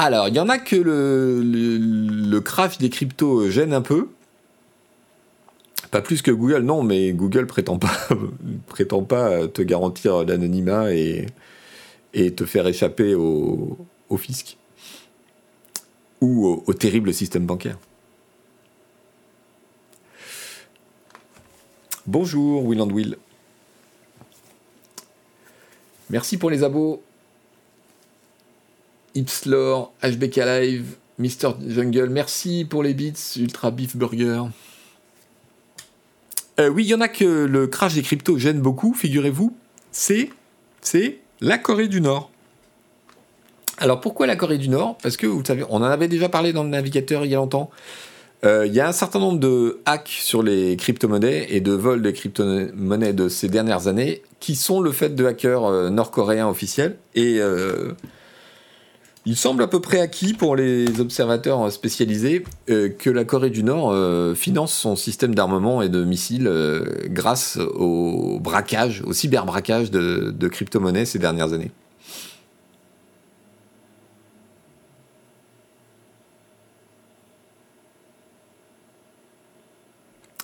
[0.04, 4.10] Alors, il y en a que le, crash des cryptos gêne un peu.
[5.92, 7.96] Pas plus que Google, non, mais Google prétend pas,
[8.66, 11.28] prétend pas te garantir l'anonymat et,
[12.16, 13.78] et te faire échapper au,
[14.18, 14.58] fisc
[16.20, 17.78] ou au, terrible système bancaire.
[22.08, 23.18] Bonjour Will and Will.
[26.10, 27.04] Merci pour les abos.
[29.15, 31.54] Ipslore, HBK Live, Mr.
[31.67, 34.43] Jungle, merci pour les beats, Ultra Beef Burger.
[36.60, 39.56] Euh, oui, il y en a que le crash des cryptos gêne beaucoup, figurez-vous.
[39.91, 40.30] C'est,
[40.82, 42.32] c'est la Corée du Nord.
[43.78, 44.97] Alors pourquoi la Corée du Nord?
[45.02, 47.38] Parce que vous savez, on en avait déjà parlé dans le navigateur il y a
[47.38, 47.71] longtemps.
[48.43, 52.02] Euh, il y a un certain nombre de hacks sur les crypto-monnaies et de vols
[52.02, 56.97] de crypto-monnaies de ces dernières années qui sont le fait de hackers euh, nord-coréens officiels.
[57.13, 57.39] Et
[59.26, 64.36] il semble à peu près acquis pour les observateurs spécialisés que la Corée du Nord
[64.36, 66.52] finance son système d'armement et de missiles
[67.06, 71.72] grâce au braquage, au cyberbraquage de, de crypto-monnaies ces dernières années.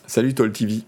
[0.08, 0.84] Salut Toll TV.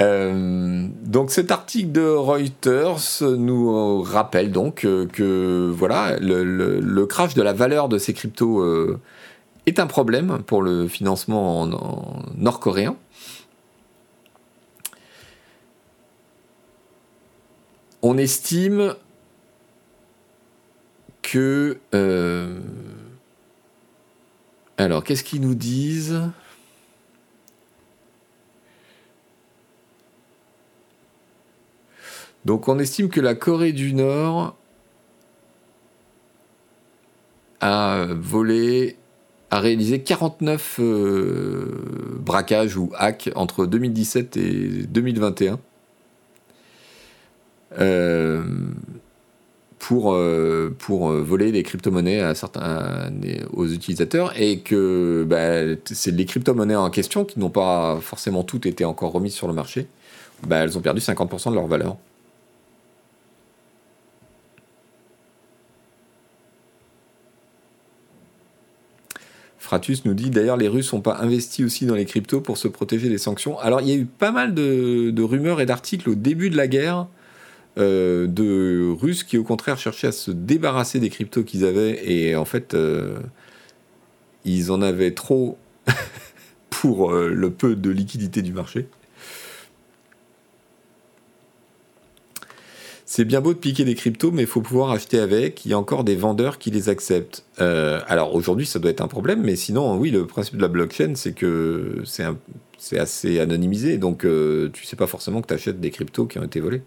[0.00, 7.52] Euh, donc cet article de Reuters nous rappelle donc que, voilà le, crash de la
[7.52, 8.98] valeur de ces cryptos euh,
[9.66, 11.66] est un problème pour le financement
[12.36, 12.96] nord-coréen.
[18.02, 18.94] On estime
[21.20, 22.58] que euh,
[24.78, 26.22] alors qu'est-ce qu'ils nous disent?
[32.44, 34.56] Donc on estime que la Corée du Nord
[37.60, 38.96] a volé,
[39.50, 45.58] a réalisé 49 euh, braquages ou hacks entre 2017 et 2021
[47.78, 48.42] euh,
[49.78, 50.74] pour, euh,
[51.26, 53.10] voler des crypto-monnaies à certains,
[53.52, 58.66] aux utilisateurs et que bah, c'est les crypto-monnaies en question qui n'ont pas forcément toutes
[58.66, 59.88] été encore remises sur le marché.
[60.46, 61.96] Bah, elles ont perdu 50% de leur valeur.
[69.70, 72.66] Fratus nous dit d'ailleurs les Russes n'ont pas investi aussi dans les cryptos pour se
[72.66, 73.56] protéger des sanctions.
[73.60, 76.66] Alors il y a eu pas mal de, rumeurs et d'articles au début de la
[76.66, 77.06] guerre
[77.78, 82.34] euh, de Russes qui au contraire cherchaient à se débarrasser des cryptos qu'ils avaient et
[82.34, 83.20] en fait euh,
[84.44, 85.56] ils en avaient trop
[86.70, 88.88] pour euh, le peu de liquidité du marché.
[93.12, 95.66] C'est bien beau de piquer des cryptos, mais il faut pouvoir acheter avec.
[95.66, 97.44] Il y a encore des vendeurs qui les acceptent.
[97.60, 100.68] Euh, alors aujourd'hui, ça doit être un problème, mais sinon, oui, le principe de la
[100.68, 105.80] blockchain, c'est que c'est assez anonymisé, donc euh, tu sais pas forcément que tu achètes
[105.80, 106.82] des cryptos qui ont été volés.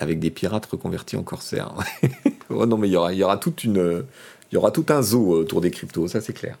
[0.00, 1.74] Avec des pirates reconvertis en corsaires.
[2.50, 3.54] oh non, mais il y aura, tout
[4.88, 6.58] un zoo autour des cryptos, ça c'est clair.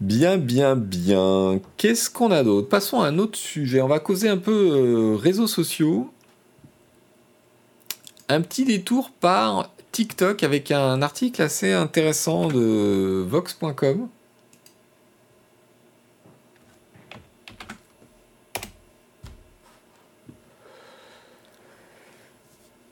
[0.00, 1.60] Bien, bien, bien.
[1.76, 2.68] Qu'est-ce qu'on a d'autre?
[2.68, 3.82] Passons à un autre sujet.
[3.82, 6.10] On va causer un peu euh, réseaux sociaux.
[8.30, 14.08] Un petit détour par TikTok avec un article assez intéressant de Vox.com.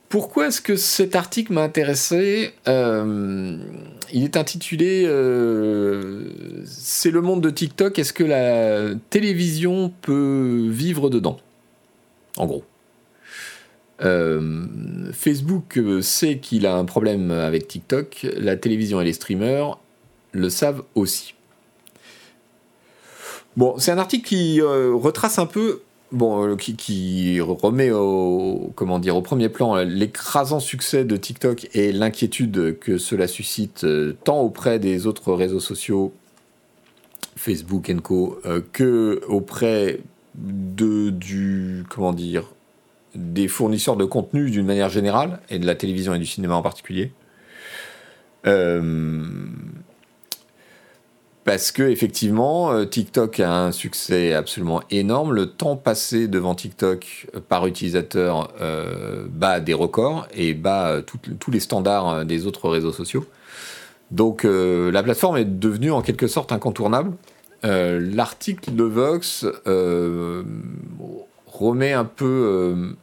[0.09, 3.59] Pourquoi est-ce que cet article m'a intéressé euh,
[4.13, 6.31] Il est intitulé euh,
[6.65, 11.39] C'est le monde de TikTok, est-ce que la télévision peut vivre dedans?
[12.39, 12.65] En gros.
[14.01, 14.67] Euh,
[15.13, 19.79] Facebook sait qu'il a un problème avec TikTok, la télévision et les streamers
[20.33, 21.35] le savent aussi.
[23.57, 29.17] Bon, c'est un article qui retrace un peu bon, euh, qui, remet au, comment dire,
[29.17, 34.79] au premier plan l'écrasant succès de TikTok et l'inquiétude que cela suscite euh, tant auprès
[34.79, 36.13] des autres réseaux sociaux,
[37.37, 40.01] Facebook et Co, euh, que auprès
[40.35, 42.15] de, du, comment
[43.15, 46.63] des fournisseurs de contenu d'une manière générale, et de la télévision et du cinéma en
[46.63, 47.13] particulier.
[51.49, 55.33] Parce que effectivement, euh, TikTok a un succès absolument énorme.
[55.33, 61.01] Le temps passé devant TikTok euh, par utilisateur euh, bat des records et bat
[61.41, 63.25] tous les standards des autres réseaux sociaux.
[64.11, 67.13] Donc la plateforme est devenue en quelque sorte incontournable.
[67.63, 69.47] L'article de Vox
[71.47, 72.95] remet un peu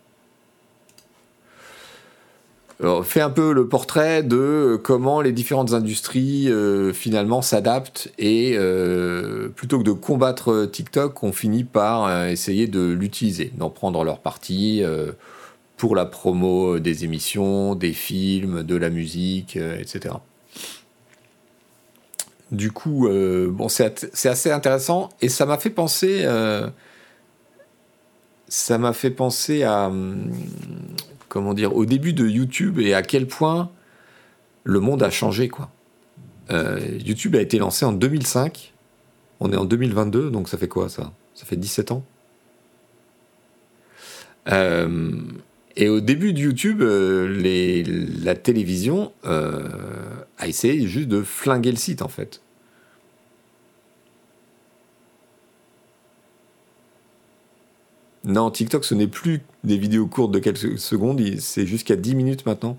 [3.03, 9.49] fait un peu le portrait de comment les différentes industries euh, finalement s'adaptent et euh,
[9.49, 14.19] plutôt que de combattre TikTok, on finit par euh, essayer de l'utiliser, d'en prendre leur
[14.19, 14.83] parti
[15.77, 20.15] pour la promo des émissions, des films, de la musique, etc.
[22.51, 26.25] Du coup, bon, c'est assez intéressant et ça m'a fait penser,
[28.47, 30.31] ça m'a fait penser à hum,
[31.35, 33.69] comment dire, au début de YouTube et à quel point
[34.63, 35.69] le monde a changé, quoi.
[36.49, 38.73] Euh, YouTube a été lancé en 2005.
[39.41, 41.11] On est en 2022, donc ça fait quoi ça?
[41.33, 42.05] Ça fait 17 ans?
[44.47, 45.11] Euh,
[45.75, 52.01] et au début de YouTube, euh, la télévision a essayé juste de flinguer le site
[52.01, 52.39] en fait.
[58.23, 62.45] Non, TikTok, ce n'est plus des vidéos courtes de quelques secondes, c'est jusqu'à 10 minutes
[62.45, 62.77] maintenant.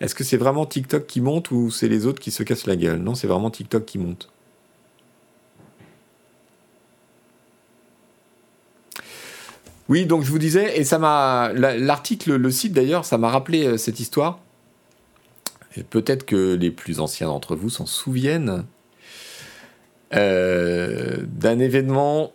[0.00, 2.76] Est-ce que c'est vraiment TikTok qui monte ou c'est les autres qui se cassent la
[2.76, 2.98] gueule?
[2.98, 4.28] Non, c'est vraiment TikTok qui monte.
[9.88, 11.52] Oui, donc je vous disais, et ça m'a.
[11.54, 14.40] L'article, le site d'ailleurs, ça m'a rappelé euh, cette histoire.
[15.90, 18.64] Peut-être que les plus anciens d'entre vous s'en souviennent.
[20.14, 22.32] Euh, d'un événement.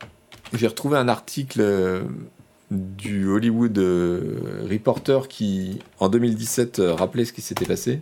[0.54, 2.02] J'ai retrouvé un article euh,
[2.72, 8.02] du Hollywood euh, Reporter qui, en 2017, rappelait ce qui s'était passé.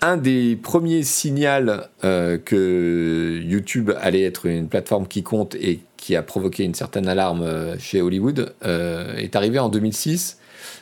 [0.00, 1.70] Un des premiers signaux
[2.02, 7.78] que YouTube allait être une plateforme qui compte et qui a provoqué une certaine alarme
[7.78, 10.38] chez Hollywood est arrivé en 2006.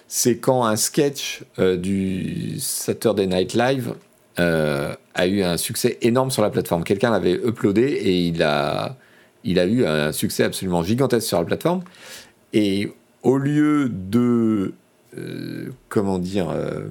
[0.08, 3.92] C'est quand un sketch du Saturday Night Live
[4.40, 6.84] euh, a eu un succès énorme sur la plateforme.
[6.84, 8.96] Quelqu'un l'avait uploadé et il a,
[9.44, 11.82] il a eu un succès absolument gigantesque sur la plateforme.
[12.52, 14.74] Et au lieu de,
[15.16, 16.88] euh, comment dire, euh,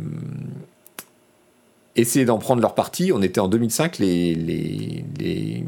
[1.96, 5.64] essayer d'en prendre leur parti, on était en 2005, les,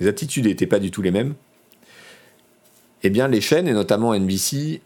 [0.00, 1.34] attitudes n'étaient pas du tout les mêmes.
[3.02, 4.80] Eh bien, les chaînes, et notamment NBC,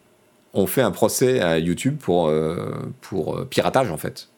[0.54, 2.32] ont fait un procès à YouTube pour,
[3.00, 4.28] pour piratage, en fait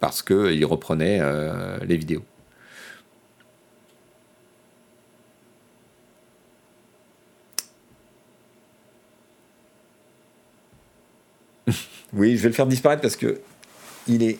[0.00, 2.22] parce qu'il reprenait euh, les vidéos.
[12.12, 13.40] Oui, je vais le faire disparaître parce que
[14.08, 14.38] il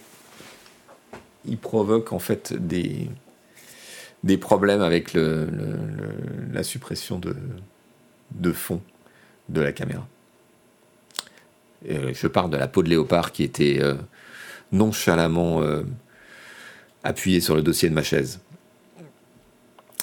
[1.61, 3.09] provoque en fait des
[4.37, 8.81] problèmes avec la suppression de, fond
[9.49, 10.07] de la caméra.
[11.85, 13.95] je parle de la peau de léopard qui était euh,
[14.73, 15.83] nonchalamment euh,
[17.05, 18.41] appuyé sur le dossier de ma chaise.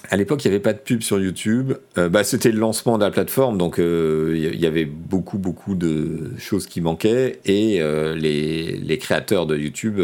[0.09, 1.73] À l'époque, il n'y avait pas de pub sur YouTube.
[1.97, 5.75] Euh, bah, c'était le lancement de la plateforme, donc euh, il y avait beaucoup, beaucoup
[5.75, 7.39] de choses qui manquaient.
[7.45, 7.79] Et
[8.15, 9.99] les, les, créateurs de YouTube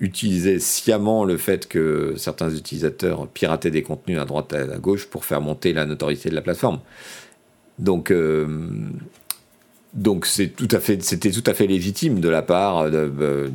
[0.00, 5.06] utilisaient sciemment le fait que certains utilisateurs pirataient des contenus à droite et à gauche
[5.06, 6.80] pour faire monter la notoriété de la plateforme.
[7.78, 8.12] Donc,
[9.96, 13.50] donc c'est tout à fait, c'était tout à fait légitime de la part de,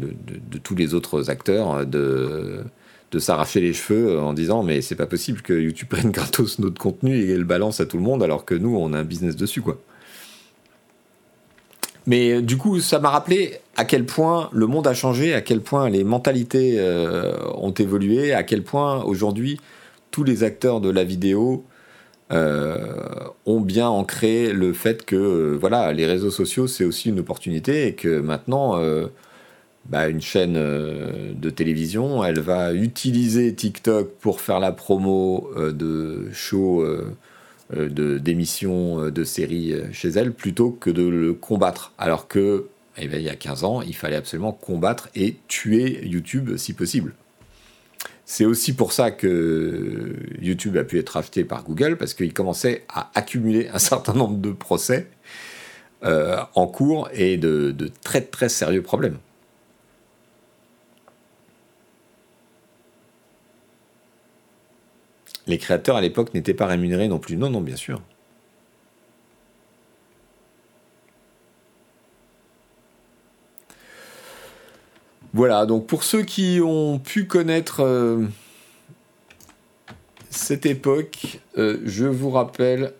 [0.64, 2.64] tous les autres acteurs de,
[3.12, 6.82] de s'arracher les cheveux en disant mais c'est pas possible que YouTube prenne gratos notre
[6.82, 9.36] contenu et le balance à tout le monde alors que nous on a un business
[9.36, 9.80] dessus quoi.
[12.08, 15.62] Mais du coup ça m'a rappelé à quel point le monde a changé, à quel
[15.62, 19.60] point les mentalités euh, ont évolué, à quel point aujourd'hui
[20.12, 21.66] tous les acteurs de la vidéo
[22.32, 22.78] euh,
[23.46, 27.88] ont bien ancré le fait que euh, voilà, les réseaux sociaux, c'est aussi une opportunité
[27.88, 29.08] et que maintenant, euh,
[29.86, 36.86] bah, une chaîne de télévision, elle va utiliser TikTok pour faire la promo de shows,
[37.76, 41.94] d'émissions, de, séries chez elle, plutôt que de le combattre.
[41.98, 42.68] Alors que,
[42.98, 46.74] eh ben, il y a 15 ans, il fallait absolument combattre et tuer YouTube si
[46.74, 47.14] possible.
[48.34, 52.86] C'est aussi pour ça que YouTube a pu être acheté par Google, parce qu'il commençait
[52.88, 55.08] à accumuler un certain nombre de procès
[56.06, 59.18] euh, en cours et de, de, très très sérieux problèmes.
[65.52, 67.36] Les créateurs à l'époque n'étaient pas rémunérés non plus.
[67.36, 68.02] Non, non, bien sûr.
[75.34, 78.24] Voilà, donc pour ceux qui ont pu connaître euh,
[80.30, 82.94] cette époque, euh, je vous rappelle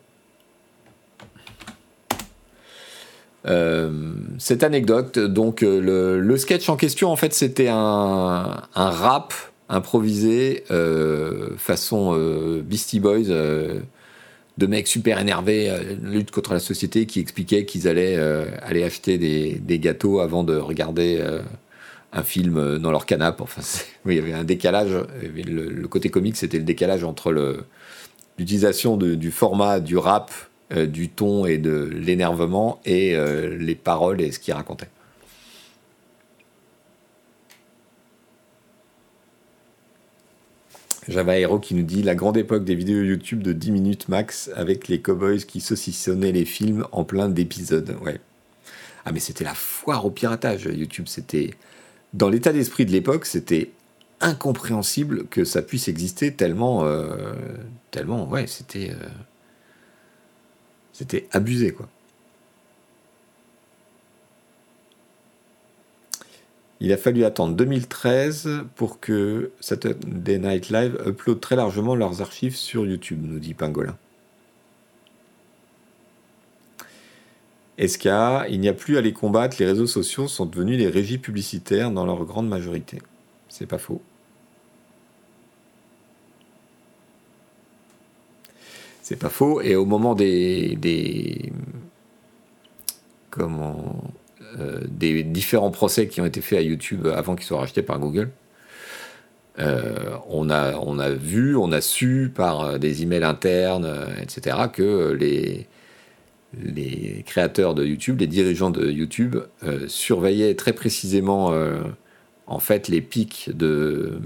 [3.46, 5.18] euh, cette anecdote.
[5.18, 9.32] Donc le, sketch en question, en fait, c'était un, rap,
[9.72, 10.64] improvisé
[11.56, 12.16] façon
[12.64, 13.28] Beastie Boys
[14.58, 18.16] de mecs super énervés, lutte contre la société, qui expliquaient qu'ils allaient
[18.62, 21.22] aller acheter des, gâteaux avant de regarder
[22.12, 23.42] un film dans leur canapé.
[23.42, 23.62] Enfin,
[24.06, 24.94] il y avait un décalage.
[25.22, 27.64] Le, côté comique, c'était le décalage entre
[28.38, 30.30] l'utilisation du format du rap,
[30.74, 34.88] euh, du ton et de l'énervement et euh, les paroles et ce qu'il racontait.
[41.08, 44.50] Java Hero qui nous dit la grande époque des vidéos YouTube de 10 minutes max
[44.54, 47.96] avec les cowboys qui saucissonnaient les films en plein d'épisodes.
[48.02, 48.20] Ouais.
[49.04, 51.54] Ah mais c'était la foire au piratage YouTube, c'était
[52.14, 53.70] dans l'état d'esprit de l'époque, c'était
[54.20, 57.34] incompréhensible que ça puisse exister tellement, euh,
[57.90, 59.08] tellement, ouais, c'était, euh,
[60.92, 61.88] c'était abusé quoi.
[66.84, 72.56] Il a fallu attendre 2013 pour que Saturday Night Live upload très largement leurs archives
[72.56, 73.96] sur YouTube, nous dit Pangolin.
[77.78, 78.08] SK,
[78.50, 81.92] il n'y a plus à les combattre, les réseaux sociaux sont devenus les régies publicitaires
[81.92, 83.00] dans leur grande majorité?
[83.48, 84.02] C'est pas faux.
[89.02, 89.60] C'est pas faux.
[89.60, 91.52] Et au moment des, des
[93.30, 94.02] comment
[94.58, 97.98] euh, des différents procès qui ont été faits à YouTube avant qu'ils soient rachetés par
[97.98, 98.30] Google,
[99.58, 105.66] euh, on, a, on vu, on a su par des emails internes, etc., que les,
[107.26, 111.80] créateurs de YouTube, les dirigeants de YouTube euh, surveillaient très précisément euh,
[112.46, 114.20] en fait les pics de,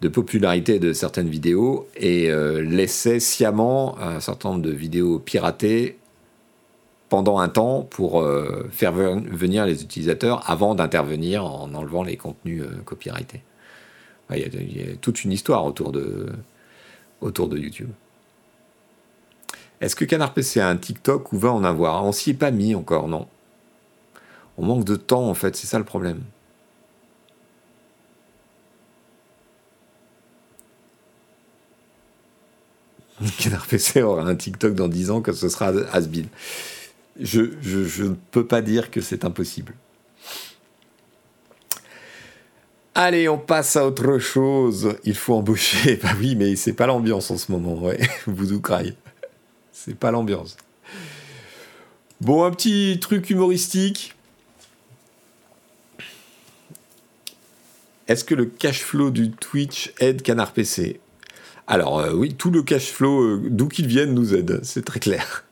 [0.00, 5.96] de popularité de certaines vidéos et euh, laissaient sciemment un certain nombre de vidéos piratées
[7.14, 8.26] pendant un temps pour
[8.72, 13.40] faire venir les utilisateurs avant d'intervenir en enlevant les contenus copyrightés.
[14.30, 16.32] Il y, a, toute une histoire autour de,
[17.20, 17.90] autour de YouTube.
[19.80, 22.04] Est-ce que Canard PC a un TikTok ou va en avoir?
[22.04, 23.28] On s'y est pas mis encore, non.
[24.58, 26.20] On manque de temps, en fait, c'est ça le problème.
[33.38, 36.24] Canard PC aura un TikTok dans 10 ans que ce sera Asbin.
[37.20, 37.40] Je,
[38.02, 39.74] ne peux pas dire que c'est impossible.
[42.96, 44.96] Allez, on passe à autre chose.
[45.04, 45.96] Il faut embaucher.
[46.02, 48.00] Bah oui, mais c'est pas l'ambiance en ce moment, ouais.
[48.26, 48.94] Vous craillez.
[49.72, 50.56] C'est pas l'ambiance.
[52.20, 54.14] Bon, un petit truc humoristique.
[58.06, 61.00] Est-ce que le cash flow du Twitch aide Canard PC
[61.66, 65.00] Alors euh, oui, tout le cash flow, euh, d'où qu'il vienne, nous aide, c'est très
[65.00, 65.44] clair.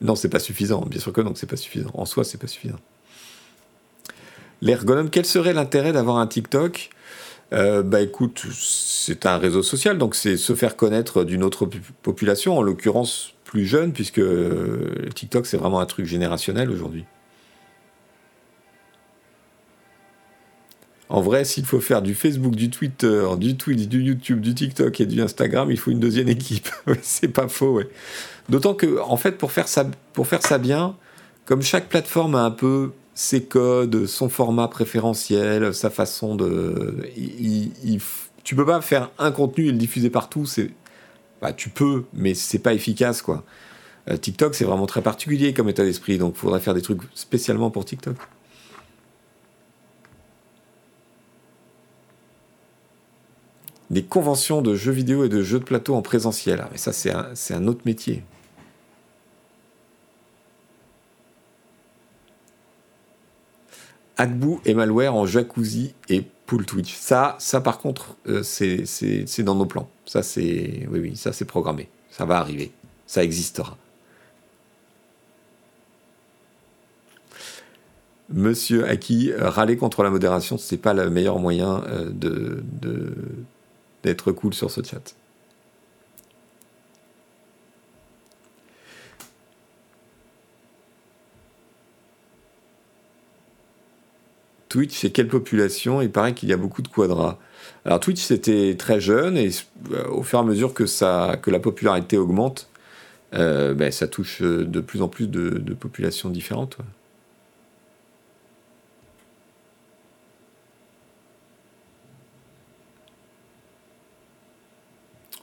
[0.00, 1.90] Non, c'est pas suffisant, bien sûr que non, c'est pas suffisant.
[1.94, 2.78] En soi, c'est pas suffisant.
[4.62, 6.90] L'ergonome, quel serait l'intérêt d'avoir un TikTok?
[7.52, 11.68] Euh, bah écoute, c'est un réseau social, donc c'est se faire connaître d'une autre
[12.02, 17.06] population, en l'occurrence plus jeune, puisque euh, TikTok c'est vraiment un truc générationnel aujourd'hui.
[21.08, 25.00] En vrai, s'il faut faire du Facebook, du Twitter, du Twitch, du YouTube, du TikTok
[25.00, 26.68] et du Instagram, il faut une deuxième équipe.
[27.02, 27.88] c'est pas faux, ouais.
[28.48, 30.96] D'autant que, en fait, pour faire ça, bien,
[31.46, 37.10] comme chaque plateforme a un peu ses codes, son format préférentiel, sa façon de.
[37.16, 38.00] Il,
[38.44, 40.46] tu peux pas faire un contenu et le diffuser partout.
[41.40, 43.44] Bah, tu peux, mais c'est pas efficace, quoi.
[44.10, 47.00] Euh, TikTok, c'est vraiment très particulier comme état d'esprit, donc il faudrait faire des trucs
[47.14, 48.16] spécialement pour TikTok.
[53.90, 56.66] Des conventions de jeux vidéo et de jeux de plateau en présentiel.
[56.70, 58.22] Mais ça, c'est un, autre métier.
[64.18, 66.94] Agbu et malware en jacuzzi et pool Twitch.
[66.94, 69.88] Ça, ça par contre, euh, c'est dans nos plans.
[70.04, 71.88] Ça, c'est oui, oui, ça c'est programmé.
[72.10, 72.72] Ça va arriver.
[73.06, 73.78] Ça existera.
[78.28, 82.62] Monsieur Aki, râler contre la modération, c'est pas le meilleur moyen euh, de
[84.02, 85.14] d'être cool sur ce chat.
[94.68, 96.02] Twitch, c'est quelle population?
[96.02, 97.38] Il paraît qu'il y a beaucoup de quadras.
[97.84, 99.50] Alors Twitch, c'était très jeune et
[99.92, 102.68] euh, au fur et à mesure que, ça, que la popularité augmente,
[103.34, 106.78] euh, ben, ça touche euh, de plus en plus de, populations différentes.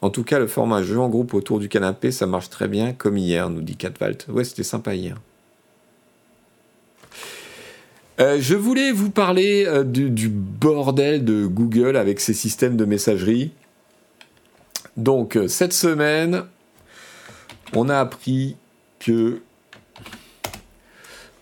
[0.06, 2.94] En tout cas, le format jeu en groupe autour du canapé, ça marche très bien,
[2.94, 4.28] comme hier, nous dit Katvalt.
[4.30, 5.18] Ouais, c'était sympa hier.
[8.20, 13.52] Euh, je voulais vous parler euh, du, bordel de Google avec ses systèmes de messagerie.
[14.96, 16.44] Donc, euh, cette semaine,
[17.74, 18.58] on a appris
[19.00, 19.42] que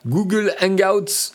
[0.06, 1.34] Google Hangouts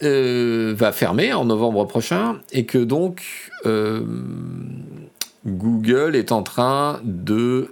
[0.00, 3.50] va fermer en novembre prochain et que donc
[5.48, 7.70] Google est en train de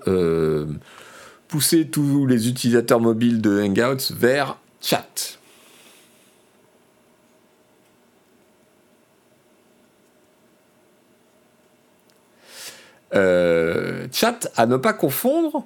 [1.49, 5.39] pousser tous les utilisateurs mobiles de Hangouts vers chat.
[13.15, 15.65] Euh, chat à ne pas confondre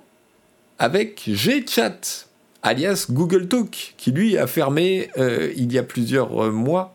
[0.78, 2.26] avec Gchat,
[2.62, 6.94] alias Google Talk, qui lui a fermé euh, il y a plusieurs euh, mois,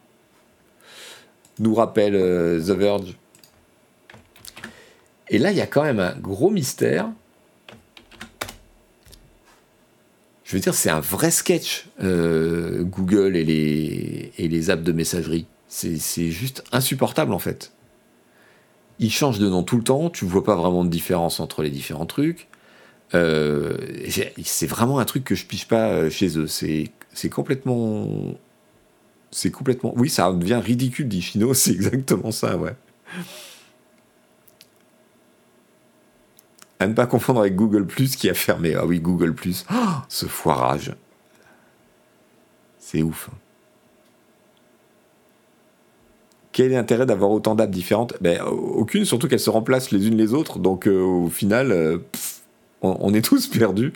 [1.60, 3.16] nous rappelle The Verge.
[5.30, 7.10] Et là, il y a quand même un gros mystère.
[10.44, 15.48] Je veux dire, c'est un vrai sketch, Google et les, et les apps de messagerie.
[15.68, 17.72] C'est juste insupportable en fait
[19.00, 21.70] ils changent de nom tout le temps, tu vois pas vraiment de différence entre les
[21.70, 22.48] différents trucs.
[23.14, 23.78] Euh,
[24.44, 26.48] c'est vraiment un truc que je piche pas euh, chez eux.
[26.48, 28.08] C'est complètement.
[29.32, 29.94] C'est complètement.
[29.96, 32.76] Oui, ça devient ridicule, dit Chino, c'est exactement ça, ouais.
[36.80, 38.76] À ne pas confondre avec Google Plus qui a fermé.
[38.76, 39.66] Ah oui, Google Plus.
[39.72, 39.76] Oh,
[40.10, 40.94] ce foirage.
[42.80, 43.30] C'est ouf.
[46.56, 48.14] quel est l'intérêt d'avoir autant d'apps différentes?
[48.22, 50.58] Ben, Aucune, surtout qu'elles se remplacent les unes les autres.
[50.58, 51.98] Donc euh, au final, euh,
[52.82, 53.92] on, est tous perdus.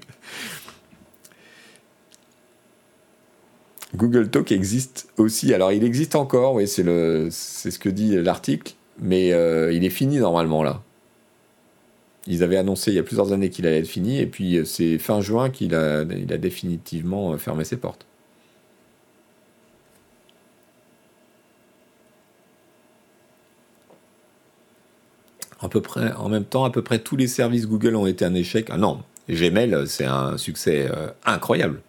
[3.95, 5.53] Google Talk existe aussi.
[5.53, 6.83] Alors il existe encore, oui, c'est
[7.31, 10.83] ce que dit l'article, mais euh, il est fini normalement là.
[12.29, 14.97] Ils avaient annoncé il y a plusieurs années qu'il allait être fini, et puis c'est
[14.97, 18.05] fin juin qu'il a, définitivement fermé ses portes.
[25.69, 28.33] peu près, en même temps, à peu près tous les services Google ont été un
[28.33, 28.67] échec.
[28.69, 31.81] Ah non, Gmail, c'est un succès euh, incroyable.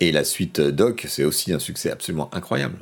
[0.00, 2.76] Et la suite Doc, c'est aussi un succès absolument incroyable.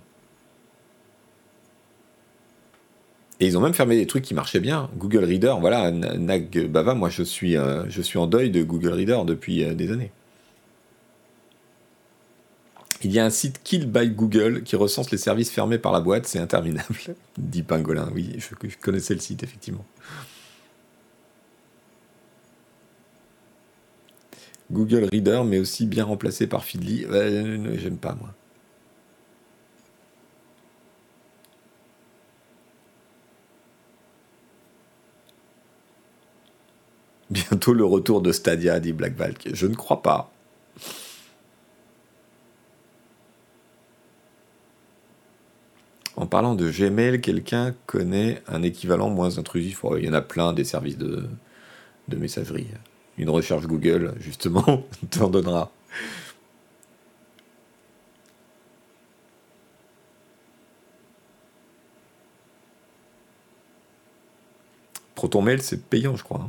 [3.41, 4.91] Et ils ont même fermé des trucs qui marchaient bien.
[4.97, 8.93] Google Reader, voilà, Nag Bava, moi je suis, euh, je suis en deuil de Google
[8.93, 10.11] Reader depuis euh, des années.
[13.05, 16.01] Il y a un site Kill by Google qui recense les services fermés par la
[16.01, 16.97] boîte, c'est interminable,
[17.39, 18.11] dit Pangolin.
[18.13, 19.85] Oui, je, connaissais le site, effectivement.
[24.73, 27.07] Google Reader, mais aussi bien remplacé par Feedly.
[27.77, 28.35] J'aime pas, moi.
[37.31, 39.49] Bientôt le retour de Stadia, dit Black Valk.
[39.53, 40.31] Je ne crois pas.
[46.17, 50.53] En parlant de Gmail, quelqu'un connaît un équivalent moins intrusif Il y en a plein
[50.53, 51.29] des services de,
[52.09, 52.67] messagerie.
[53.19, 55.71] Une recherche Google, justement, t'en donnera.
[65.15, 66.49] ProtonMail, c'est payant, je crois.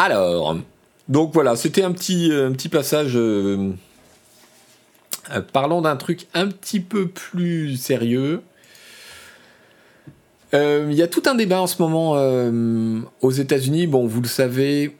[0.00, 0.56] Alors,
[1.08, 3.16] donc voilà, c'était un petit, euh, passage.
[3.16, 3.72] Euh,
[5.34, 8.40] euh, parlant d'un truc un petit peu plus sérieux.
[10.54, 12.12] Il y a tout un débat en ce moment
[13.20, 13.86] aux États-Unis.
[13.86, 14.96] Bon, vous le savez,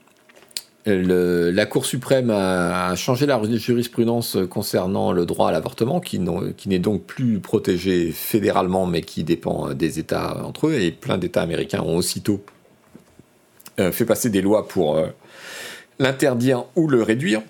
[0.84, 7.04] la Cour suprême a, changé la jurisprudence concernant le droit à l'avortement, qui n'est donc
[7.04, 10.74] plus protégé fédéralement, mais qui dépend des États entre eux.
[10.74, 12.44] Et plein d'États américains ont aussitôt
[13.92, 15.00] fait passer des lois pour
[15.98, 17.42] l'interdire ou le réduire.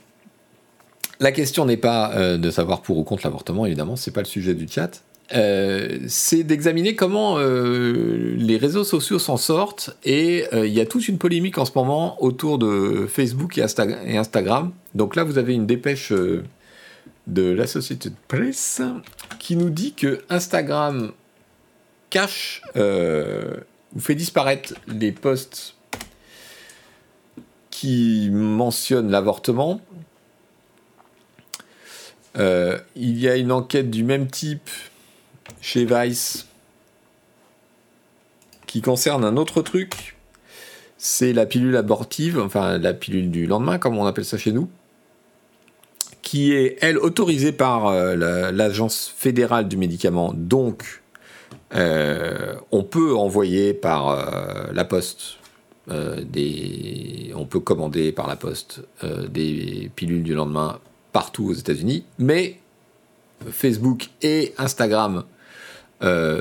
[1.20, 4.26] La question n'est pas euh, de savoir pour ou contre l'avortement, évidemment, c'est pas le
[4.26, 5.02] sujet du chat.
[5.34, 11.06] Euh, c'est d'examiner comment euh, les réseaux sociaux s'en sortent et il y a toute
[11.06, 14.72] une polémique en ce moment autour de Facebook et, Instagram.
[14.94, 16.12] Donc là, vous avez une dépêche
[17.26, 18.80] de l'Associated Press
[19.38, 21.10] qui nous dit que Instagram
[22.08, 25.74] cache ou fait disparaître les posts
[27.80, 29.80] qui mentionne l'avortement.
[32.36, 34.68] Euh, il y a une enquête du même type
[35.60, 36.48] chez Vice
[38.66, 40.16] qui concerne un autre truc.
[40.96, 44.68] C'est la pilule abortive, enfin la pilule du lendemain, comme on appelle ça chez nous,
[46.20, 50.32] qui est, elle, autorisée par euh, l'Agence fédérale du médicament.
[50.34, 51.00] Donc,
[51.74, 55.37] euh, on peut envoyer par la poste
[55.88, 58.82] des, on peut commander par la poste
[59.28, 60.80] des pilules du lendemain
[61.12, 62.58] partout aux États-Unis, mais
[63.50, 65.24] Facebook et Instagram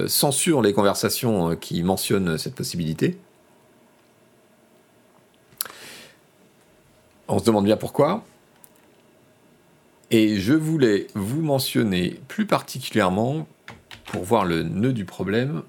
[0.08, 3.18] censurent les conversations qui mentionnent cette possibilité.
[7.28, 8.24] On se demande bien pourquoi.
[10.12, 13.48] Et je voulais vous mentionner plus particulièrement,
[14.06, 15.64] pour voir le nœud du problème,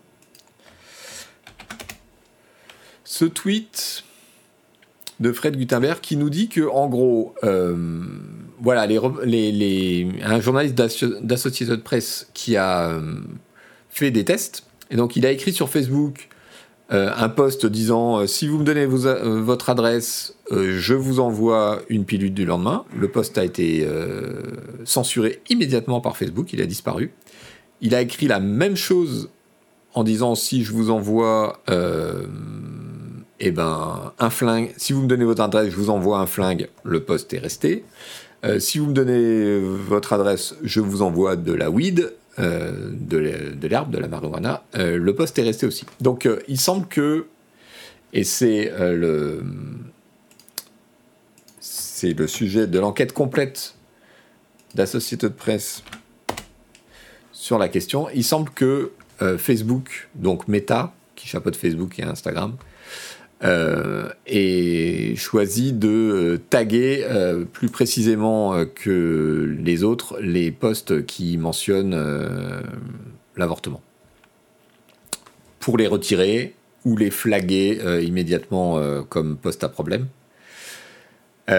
[3.09, 4.05] ce tweet
[5.19, 8.05] de Fred Gutenberg qui nous dit que, en gros, euh,
[8.61, 13.01] voilà, les, un journaliste d'Associated Press qui a euh,
[13.89, 16.29] fait des tests, et donc il a écrit sur Facebook
[16.93, 22.35] euh, un post disant si vous me donnez votre adresse, je vous envoie une pilule
[22.35, 22.85] du lendemain.
[22.95, 23.89] Le post a été
[24.85, 27.13] censuré immédiatement par Facebook, il a disparu.
[27.81, 29.31] Il a écrit la même chose
[29.95, 31.63] en disant si je vous envoie
[33.41, 36.69] eh ben, un flingue, si vous me donnez votre adresse, je vous envoie un flingue,
[36.83, 37.85] le poste est resté.
[38.45, 43.19] Euh, si vous me donnez votre adresse, je vous envoie de la weed, euh, de
[43.67, 45.87] l'herbe, de la marijuana, euh, le poste est resté aussi.
[46.01, 47.27] Donc il semble que,
[48.13, 49.43] et c'est le,
[51.61, 53.75] c'est le sujet de l'enquête complète
[54.75, 55.83] d'Associated Press
[57.33, 58.93] sur la question, il semble que
[59.39, 62.57] Facebook, donc Meta, qui chapeaute Facebook et Instagram,
[63.45, 71.39] euh, et choisi de euh, taguer euh, plus précisément que les autres les postes qui
[71.39, 71.97] mentionnent
[73.37, 73.81] l'avortement.
[75.61, 80.07] Pour les retirer ou les flaguer immédiatement comme poste à problème.
[81.49, 81.53] et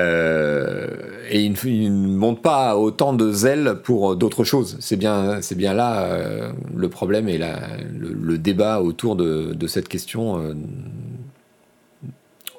[1.41, 4.77] ils ne montent pas autant de zèle pour d'autres choses.
[4.79, 10.55] C'est bien, c'est bien là le problème et le, débat autour de cette question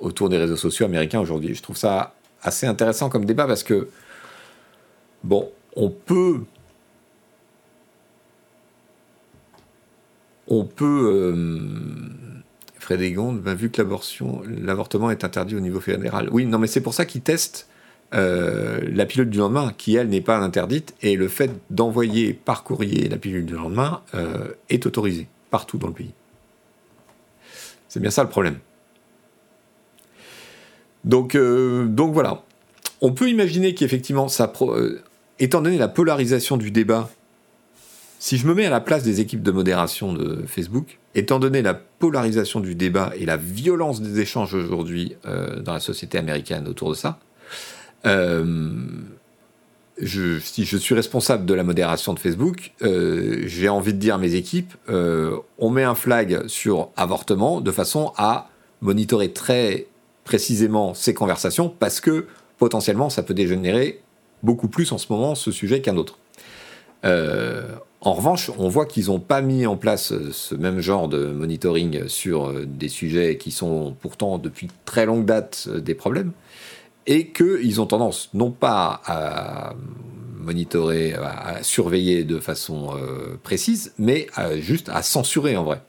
[0.01, 1.55] autour des réseaux sociaux américains aujourd'hui.
[1.55, 3.89] Je trouve ça assez intéressant comme débat parce que,
[5.23, 6.41] bon, on peut.
[10.49, 11.35] On peut.
[11.37, 11.59] Euh,
[12.99, 13.83] Egon, ben, vu que
[14.65, 16.29] l'avortement est interdit au niveau fédéral.
[16.33, 17.69] Oui, non, mais c'est pour ça qu'ils testent
[18.15, 22.65] euh, la pilule du lendemain, qui elle n'est pas interdite, et le fait d'envoyer par
[22.65, 26.13] courrier la pilule du lendemain euh, est autorisé partout dans le pays.
[27.89, 28.59] C'est bien ça le problème.
[31.05, 32.43] Donc, euh, donc voilà.
[33.01, 34.27] On peut imaginer qu'effectivement,
[34.63, 35.01] euh,
[35.39, 37.09] étant donné la polarisation du débat,
[38.19, 41.63] si je me mets à la place des équipes de modération de Facebook, étant donné
[41.63, 46.69] la polarisation du débat et la violence des échanges aujourd'hui euh, dans la société américaine
[46.69, 47.19] autour de ça,
[50.03, 54.35] si je suis responsable de la modération de Facebook, j'ai envie de dire à mes
[54.35, 58.49] équipes, on met un flag sur avortement de façon à
[58.81, 59.87] monitorer très
[60.31, 62.27] précisément ces conversations parce que
[62.57, 64.01] potentiellement ça peut dégénérer
[64.45, 66.19] beaucoup plus en ce moment ce sujet qu'un autre.
[67.05, 67.67] Euh,
[68.01, 72.07] en revanche, on voit qu'ils n'ont pas mis en place ce même genre de monitoring
[72.07, 76.31] sur euh, des sujets qui sont pourtant depuis très longue date euh, des problèmes,
[77.09, 79.75] et qu'ils ont tendance non pas à
[80.39, 82.91] monitorer, à surveiller de façon
[83.43, 84.29] précise, mais
[84.61, 85.83] juste à censurer en vrai.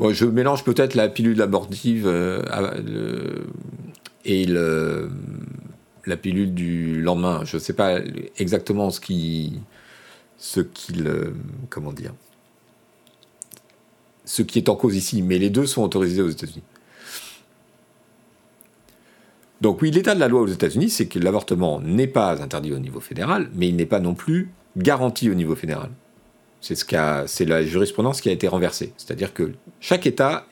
[0.00, 2.42] Je mélange peut-être la pilule abortive euh,
[4.24, 7.42] et la pilule du lendemain.
[7.44, 8.00] Je ne sais pas
[8.36, 9.60] exactement ce qui,
[10.38, 11.10] ce qu'il,
[11.70, 12.12] comment dire,
[14.24, 16.62] ce qui est en cause ici, mais les deux sont autorisés aux États-Unis.
[19.60, 22.78] Donc oui, l'état de la loi aux États-Unis, c'est que l'avortement n'est pas interdit au
[22.78, 25.90] niveau fédéral, mais il n'est pas non plus garanti au niveau fédéral.
[26.64, 26.86] C'est ce
[27.26, 28.94] c'est la jurisprudence qui a été renversée.
[28.96, 30.46] C'est-à-dire que chaque État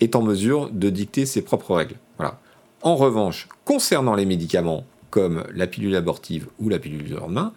[0.00, 1.94] est en mesure de dicter ses propres règles.
[2.16, 2.40] Voilà.
[2.82, 7.52] En revanche, concernant les médicaments comme la pilule abortive ou la pilule du lendemain,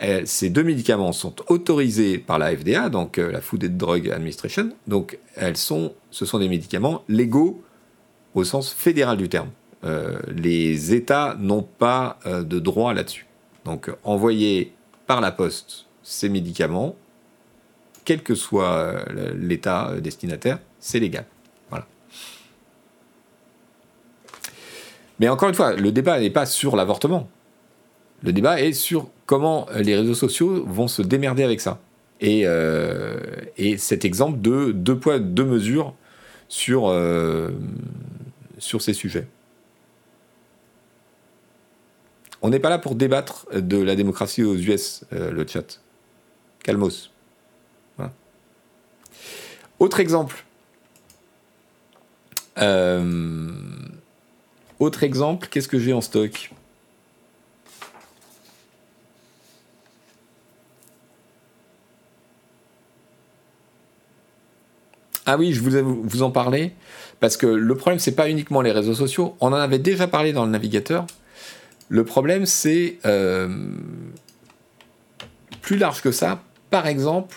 [0.00, 4.10] eh, ces deux médicaments sont autorisés par la FDA, donc euh, la Food and Drug
[4.10, 4.70] Administration.
[4.88, 7.62] Donc, elles sont, ce sont des médicaments légaux
[8.34, 9.50] au sens fédéral du terme.
[9.84, 13.26] Euh, les États n'ont pas euh, de droit là-dessus.
[13.64, 14.72] Donc, envoyer
[15.06, 16.96] par la poste ces médicaments
[18.04, 21.26] quel que soit euh, l'État euh, destinataire, c'est légal.
[25.18, 27.28] Mais encore une fois, le débat n'est pas sur l'avortement.
[28.22, 31.78] Le débat est sur comment euh, les réseaux sociaux vont se démerder avec ça.
[32.22, 32.46] Et,
[33.76, 35.94] cet exemple de deux poids, deux mesures
[36.48, 36.90] sur,
[38.58, 39.26] ces sujets.
[42.40, 45.80] On n'est pas là pour débattre de la démocratie aux US, le chat.
[46.62, 47.10] Calmos.
[49.80, 50.44] Autre exemple.
[52.58, 53.50] Euh,
[54.78, 56.52] autre exemple, qu'est-ce que j'ai en stock?
[65.24, 66.74] Ah oui, je voulais vous en parler
[67.20, 69.34] parce que le problème c'est pas uniquement les réseaux sociaux.
[69.40, 71.06] On en avait déjà parlé dans le navigateur.
[71.88, 73.48] Le problème c'est euh,
[75.62, 76.42] plus large que ça.
[76.70, 77.36] Par exemple,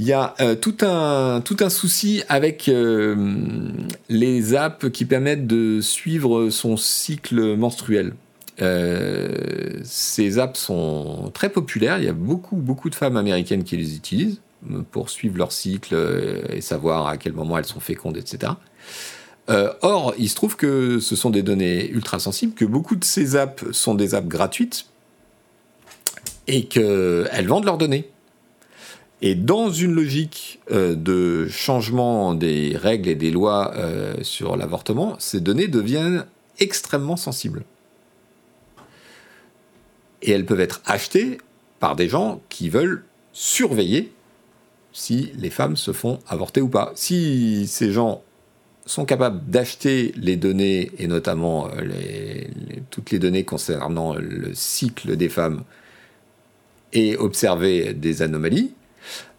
[0.00, 3.14] il y a euh, tout, un, tout un souci avec euh,
[4.08, 8.14] les apps qui permettent de suivre son cycle menstruel.
[9.84, 11.98] ces apps sont très populaires.
[11.98, 14.40] Il y a beaucoup, beaucoup de femmes américaines qui les utilisent
[14.90, 18.52] pour suivre leur cycle euh, et savoir à quel moment elles sont fécondes, etc.
[19.48, 23.04] Euh, or, il se trouve que ce sont des données ultra sensibles, que beaucoup de
[23.04, 24.86] ces apps sont des apps gratuites
[26.46, 28.08] et qu'elles vendent leurs données.
[29.22, 33.74] Et dans une logique euh, de changement des règles et des lois
[34.22, 36.26] sur l'avortement, ces données deviennent
[36.58, 37.64] extrêmement sensibles.
[40.22, 41.38] Et elles peuvent être achetées
[41.80, 44.12] par des gens qui veulent surveiller
[44.92, 46.92] si les femmes se font avorter ou pas.
[46.94, 48.22] Si ces gens
[48.86, 52.44] sont capables d'acheter les données, et notamment euh,
[52.90, 55.64] toutes les données concernant le cycle des femmes,
[56.92, 58.72] et observer des anomalies,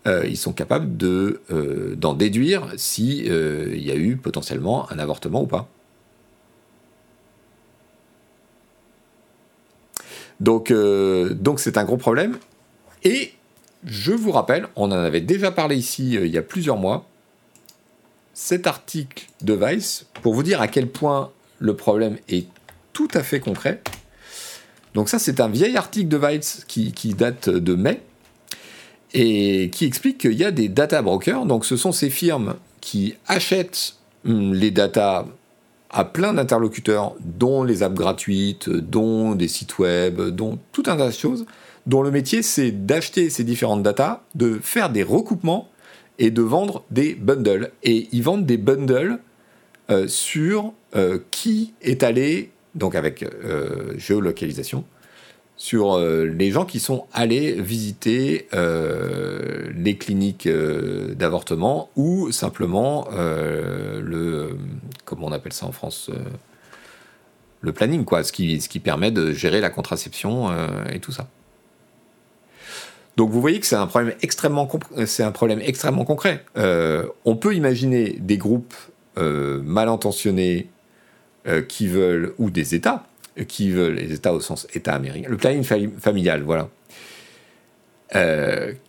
[0.07, 5.43] euh, ils sont capables euh, d'en déduire s'il il y a eu potentiellement un avortement
[5.43, 5.67] ou pas.
[10.39, 12.37] Donc, donc c'est un gros problème.
[13.03, 13.33] Et
[13.83, 17.07] je vous rappelle, on en avait déjà parlé ici euh, il y a plusieurs mois,
[18.33, 22.47] cet article de Vice, pour vous dire à quel point le problème est
[22.93, 23.81] tout à fait concret.
[24.93, 28.01] Donc ça, c'est un vieil article de Vice qui, date de mai
[29.13, 31.45] et qui explique qu'il y a des data brokers.
[31.45, 33.95] Donc ce sont ces firmes qui achètent
[34.25, 35.25] hum, les data
[35.91, 41.07] à plein d'interlocuteurs, dont les apps gratuites, dont des sites web, dont tout un tas
[41.07, 41.45] de choses,
[41.85, 45.69] dont le métier c'est d'acheter ces différentes datas, de faire des recoupements
[46.17, 47.71] et de vendre des bundles.
[47.83, 49.19] Et ils vendent des bundles
[49.89, 54.85] euh, sur euh, qui est allé, donc avec euh, géolocalisation,
[55.61, 64.57] sur les gens qui sont allés visiter les cliniques d'avortement ou simplement le,
[65.05, 66.09] comment on appelle ça en France
[67.61, 70.49] le planning, quoi, ce qui, permet de gérer la contraception
[70.91, 71.27] et tout ça.
[73.17, 76.43] Donc vous voyez que c'est un problème extrêmement, concret.
[76.57, 78.73] Euh, on peut imaginer des groupes
[79.17, 80.69] euh, mal intentionnés
[81.47, 83.05] euh, qui veulent, ou des États,
[83.47, 86.69] qui veulent, les États au sens État américain, le planning familial, voilà,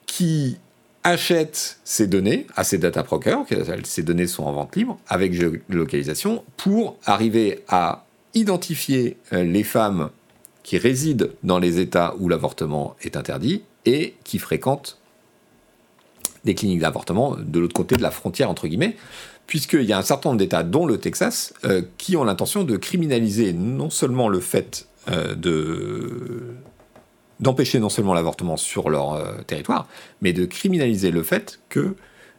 [0.07, 0.59] qui
[1.05, 3.45] achètent ces données à ces data brokers,
[3.85, 10.11] ces données sont en vente libre, avec géolocalisation, pour arriver à identifier les femmes
[10.63, 14.99] qui résident dans les États où l'avortement est interdit et qui fréquentent
[16.45, 18.97] des cliniques d'avortement de l'autre côté de la frontière, entre guillemets,
[19.53, 22.79] puisqu'il y a un certain nombre d'États, dont le Texas, euh, qui ont l'intention de
[22.79, 26.55] criminaliser non seulement le fait euh, de
[27.39, 29.89] d'empêcher non seulement l'avortement sur leur euh, territoire,
[30.23, 31.97] mais de criminaliser le fait que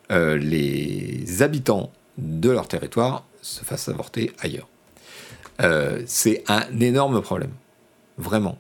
[0.09, 4.67] les habitants de leur territoire se fassent avorter ailleurs.
[6.07, 7.51] c'est un énorme problème,
[8.17, 8.57] vraiment.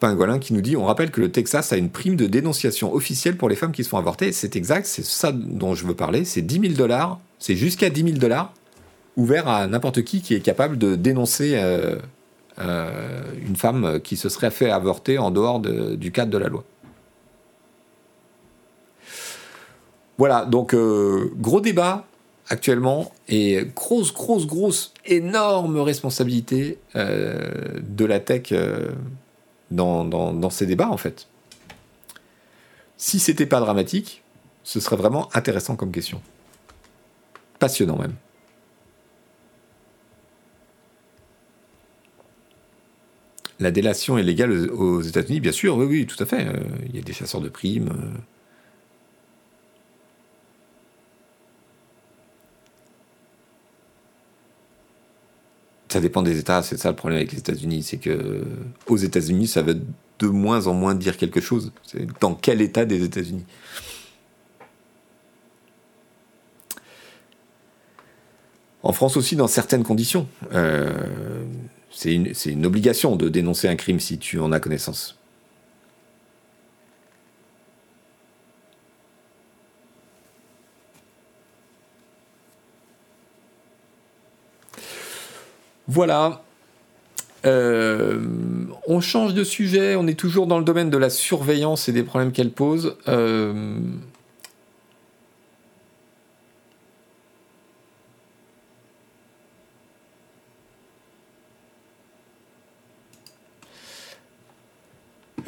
[0.00, 3.36] Pingolin qui nous dit on rappelle que le Texas a une prime de dénonciation officielle
[3.36, 4.32] pour les femmes qui se font avorter.
[4.32, 6.24] C'est exact, c'est ça dont je veux parler.
[6.24, 8.52] C'est 10 000 dollars, c'est jusqu'à 10 000 dollars
[9.16, 11.96] ouvert à n'importe qui qui est capable de dénoncer euh,
[12.58, 16.64] euh, une femme qui se serait fait avorter en dehors du cadre de la loi.
[20.18, 22.06] Voilà, donc euh, gros débat
[22.48, 28.52] actuellement et grosse, grosse, grosse, énorme responsabilité de la tech
[29.70, 31.28] dans, ces débats, en fait.
[32.96, 34.22] Si c'était pas dramatique,
[34.62, 36.20] ce serait vraiment intéressant comme question.
[37.58, 38.14] Passionnant même.
[43.60, 46.46] La délation est légale aux États-Unis, bien sûr, oui, oui, tout à fait.
[46.46, 46.54] Euh,
[46.88, 47.90] il y a des chasseurs de primes.
[55.94, 58.42] Ça dépend des États, c'est ça le problème avec les États-Unis, c'est que
[58.88, 59.80] aux États-Unis, ça veut
[60.18, 61.70] de moins en moins dire quelque chose.
[62.20, 63.44] Dans quel État des États-Unis
[68.82, 70.26] En France aussi, dans certaines conditions.
[70.52, 71.44] Euh,
[71.92, 75.16] c'est une, une, obligation de dénoncer un crime si tu en as connaissance.
[85.88, 86.42] Voilà.
[87.44, 88.20] Euh,
[88.86, 92.02] on change de sujet, on est toujours dans le domaine de la surveillance et des
[92.02, 92.96] problèmes qu'elle pose.
[93.06, 93.76] Euh,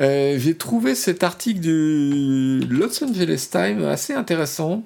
[0.01, 4.83] euh, j'ai trouvé cet article du Los Angeles Times assez intéressant.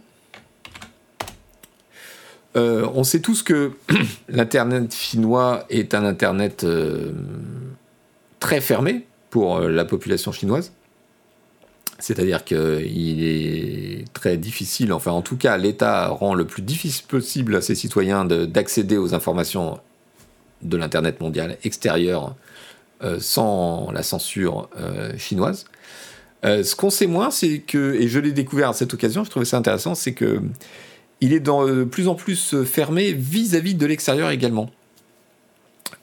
[2.56, 3.72] Euh, on sait tous que
[4.28, 7.12] l'Internet chinois est un Internet euh,
[8.40, 10.72] très fermé pour euh, la population chinoise.
[11.98, 17.54] C'est-à-dire qu'il est très difficile, enfin en tout cas l'État rend le plus difficile possible
[17.54, 19.78] à ses citoyens d'accéder aux informations
[20.62, 22.34] de l'Internet mondial extérieur
[23.18, 24.70] sans la censure
[25.18, 25.66] chinoise.
[26.42, 29.44] ce qu'on sait moins, c'est que, et je l'ai découvert à cette occasion, je trouvais
[29.44, 30.40] ça intéressant, c'est que
[31.20, 34.70] il est de plus en plus fermé vis-à-vis de l'extérieur également.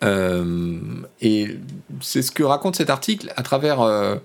[0.04, 0.78] Euh,
[1.22, 1.58] et
[2.02, 4.16] c'est ce que raconte cet article à travers euh,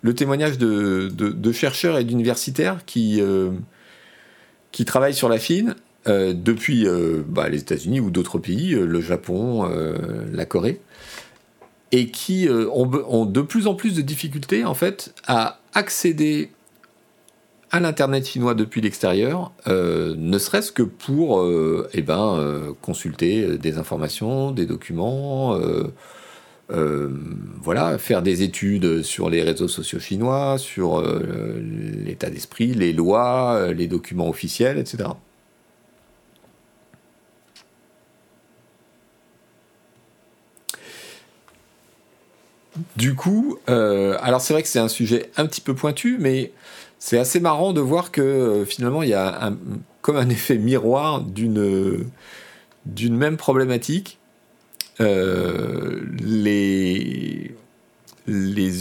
[0.00, 3.50] le témoignage de, chercheurs et d'universitaires qui, euh,
[4.86, 5.76] travaillent sur la Chine
[6.06, 6.84] depuis
[7.28, 9.70] bah, les États-Unis ou d'autres pays, le Japon,
[10.32, 10.80] la Corée,
[11.92, 16.50] et qui ont, ont, de plus en plus de difficultés en fait à accéder
[17.72, 23.56] à l'Internet chinois depuis l'extérieur, euh, ne serait-ce que pour euh, eh ben, euh, consulter
[23.56, 25.58] des informations, des documents,
[27.62, 33.86] voilà, faire des études sur les réseaux sociaux chinois, sur l'état d'esprit, les lois, les
[33.88, 35.10] documents officiels, etc.
[42.96, 46.52] Du coup, alors c'est vrai que c'est un sujet un petit peu pointu, mais
[47.04, 49.52] c'est assez marrant de voir que euh, finalement il y a
[50.02, 52.06] comme un effet miroir d'une
[52.86, 54.20] d'une même problématique.
[55.00, 57.50] Euh, les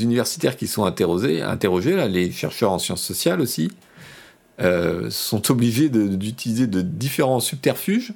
[0.03, 3.71] universitaires qui sont interrogés, interrogés là, les chercheurs en sciences sociales aussi,
[4.59, 8.13] euh, sont obligés d'utiliser de, différents subterfuges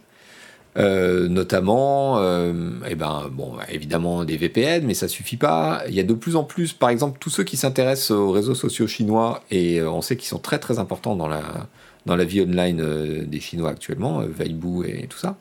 [0.78, 2.54] euh, notamment, euh,
[2.90, 5.84] eh ben, bon, évidemment des VPN, mais ça suffit pas.
[5.88, 8.56] Il y a de plus en plus, par exemple, tous ceux qui s'intéressent aux réseaux
[8.56, 11.68] sociaux chinois, et euh, on sait qu'ils sont très très importants dans la,
[12.06, 15.38] dans la vie online des Chinois actuellement, Weibo et tout ça,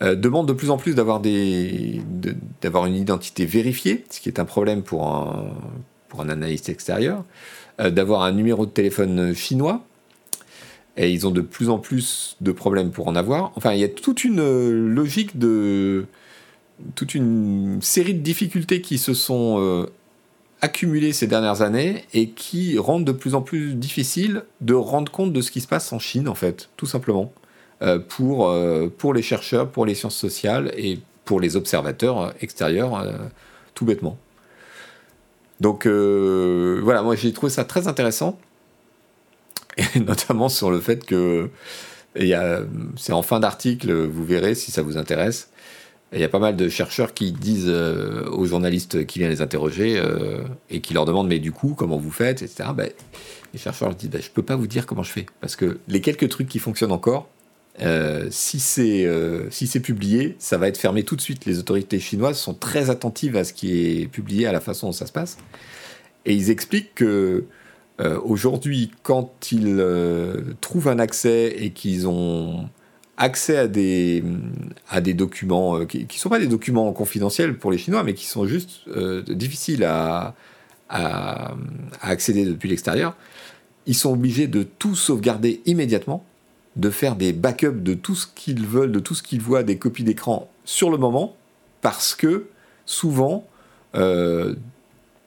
[0.00, 2.02] demandent de plus en plus d'avoir des,
[2.60, 5.46] d'avoir une identité vérifiée, ce qui est un problème pour un,
[6.08, 7.24] pour un analyste extérieur,
[7.78, 9.86] d'avoir un numéro de téléphone chinois,
[10.96, 13.52] et ils ont de plus en plus de problèmes pour en avoir.
[13.56, 16.06] Enfin, il y a toute une euh, logique de.
[16.94, 19.86] toute une série de difficultés qui se sont euh,
[20.62, 25.32] accumulées ces dernières années et qui rendent de plus en plus difficile de rendre compte
[25.32, 27.32] de ce qui se passe en Chine, en fait, tout simplement.
[27.82, 28.50] Euh, pour,
[28.96, 33.04] pour les chercheurs, pour les sciences sociales et pour les observateurs extérieurs,
[33.74, 34.16] tout bêtement.
[35.60, 38.38] Donc voilà, moi j'ai trouvé ça très intéressant
[39.76, 41.50] et notamment sur le fait que
[42.96, 45.50] c'est en fin d'article, vous verrez si ça vous intéresse.
[46.12, 49.42] Il y a pas mal de chercheurs qui disent euh, aux journalistes qui viennent les
[49.42, 52.70] interroger euh, et qui leur demandent mais du coup comment vous faites, etc.
[52.74, 52.90] Ben,
[53.52, 55.78] les chercheurs leur disent ben, je peux pas vous dire comment je fais parce que
[55.88, 57.28] les quelques trucs qui fonctionnent encore,
[57.82, 59.06] euh, si c'est
[59.50, 61.44] si c'est publié, ça va être fermé tout de suite.
[61.44, 64.92] Les autorités chinoises sont très attentives à ce qui est publié, à la façon dont
[64.92, 65.38] ça se passe,
[66.24, 67.44] et ils expliquent que
[68.00, 72.68] euh, aujourd'hui, quand ils euh, trouvent un accès et qu'ils ont
[73.16, 74.22] accès à des,
[74.90, 78.12] à des documents euh, qui ne sont pas des documents confidentiels pour les Chinois, mais
[78.12, 78.88] qui sont juste
[79.28, 80.34] difficiles à,
[80.90, 81.54] à,
[82.02, 83.16] accéder depuis l'extérieur,
[83.86, 86.24] ils sont obligés de tout sauvegarder immédiatement,
[86.76, 89.78] de faire des backups de tout ce qu'ils veulent, de tout ce qu'ils voient, des
[89.78, 91.34] copies d'écran sur le moment,
[91.80, 92.48] parce que
[92.84, 93.46] souvent,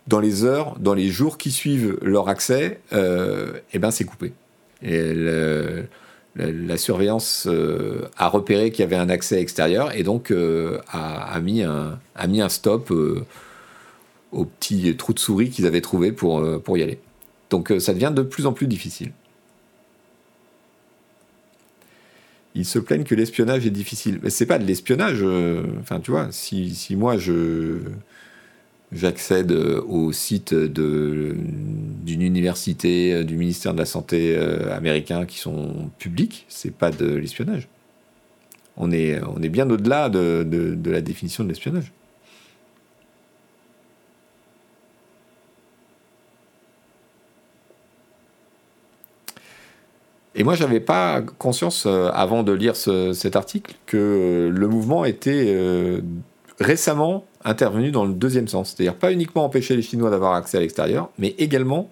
[0.09, 4.33] dans les heures, dans les jours qui suivent leur accès, euh, eh ben c'est coupé.
[4.81, 5.13] Et
[6.35, 11.39] la surveillance euh, a repéré qu'il y avait un accès extérieur et donc euh, a,
[11.41, 12.91] mis un, stop
[14.31, 16.99] au petit trou de souris qu'ils avaient trouvé pour, pour y aller.
[17.51, 19.11] Donc ça devient de plus en plus difficile.
[22.55, 24.19] Ils se plaignent que l'espionnage est difficile.
[24.23, 25.23] Mais c'est pas de l'espionnage.
[25.81, 27.79] Enfin, tu vois, si moi je
[28.91, 35.37] j'accède euh, au site d'une université, euh, du ministère de la Santé euh, américain qui
[35.37, 37.67] sont publics, c'est pas de l'espionnage.
[38.77, 41.91] On est, on est bien au-delà de, de la définition de l'espionnage.
[50.35, 56.01] Et moi, j'avais pas conscience, avant de lire cet article, que le mouvement était
[56.59, 58.73] récemment intervenu dans le deuxième sens.
[58.75, 61.89] C'est-à-dire pas uniquement empêcher les Chinois d'avoir accès à l'extérieur, mais également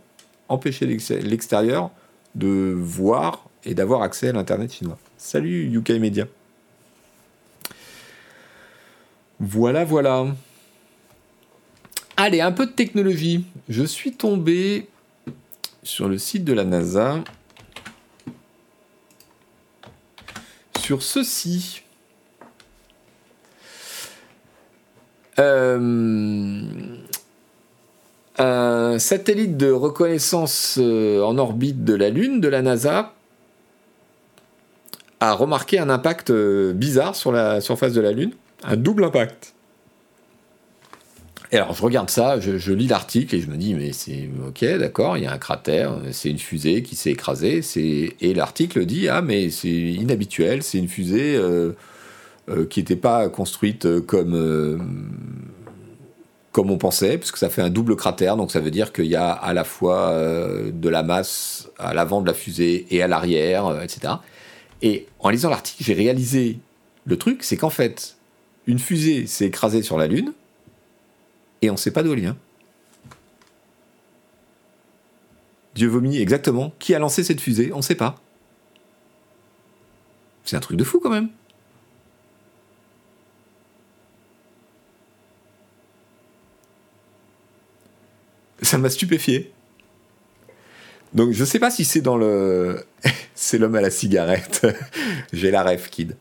[0.49, 1.91] empêcher l'extérieur
[2.35, 4.97] de voir et d'avoir accès à l'Internet chinois.
[5.17, 6.25] Salut UK Media.
[9.39, 10.27] Voilà, voilà.
[12.15, 13.45] Allez, un peu de technologie.
[13.69, 14.87] Je suis tombé
[15.83, 17.23] sur le site de la NASA
[20.79, 21.83] sur ceci.
[25.39, 26.61] Euh,
[28.39, 33.13] un satellite de reconnaissance euh, en orbite de la Lune de la NASA
[35.19, 38.31] a remarqué un impact euh, bizarre sur la surface de la Lune,
[38.63, 39.53] un double impact.
[41.51, 44.65] Et alors je regarde ça, je, lis l'article et je me dis mais c'est ok
[44.77, 47.61] d'accord, il y a un cratère, c'est une fusée qui s'est écrasée,
[48.19, 51.71] et l'article dit ah mais c'est inhabituel, c'est une fusée euh,
[52.49, 54.77] euh, qui n'était pas construite comme euh,
[56.51, 59.15] comme on pensait, puisque ça fait un double cratère, donc ça veut dire qu'il y
[59.15, 60.11] a à la fois
[60.71, 64.15] de la masse à l'avant de la fusée et à l'arrière, etc.
[64.81, 66.57] Et en lisant l'article, j'ai réalisé
[67.05, 68.17] le truc, c'est qu'en fait
[68.65, 70.33] une fusée s'est écrasée sur la Lune
[71.61, 72.37] et on ne sait pas d'où elle vient.
[75.73, 76.73] Dieu vomit exactement.
[76.79, 78.19] Qui a lancé cette fusée On ne sait pas.
[80.43, 81.29] C'est un truc de fou quand même.
[88.61, 89.51] Ça m'a stupéfié.
[91.13, 92.83] Donc je ne sais pas si c'est dans le...
[93.35, 94.67] c'est l'homme à la cigarette.
[95.33, 96.15] J'ai la rêve, kid.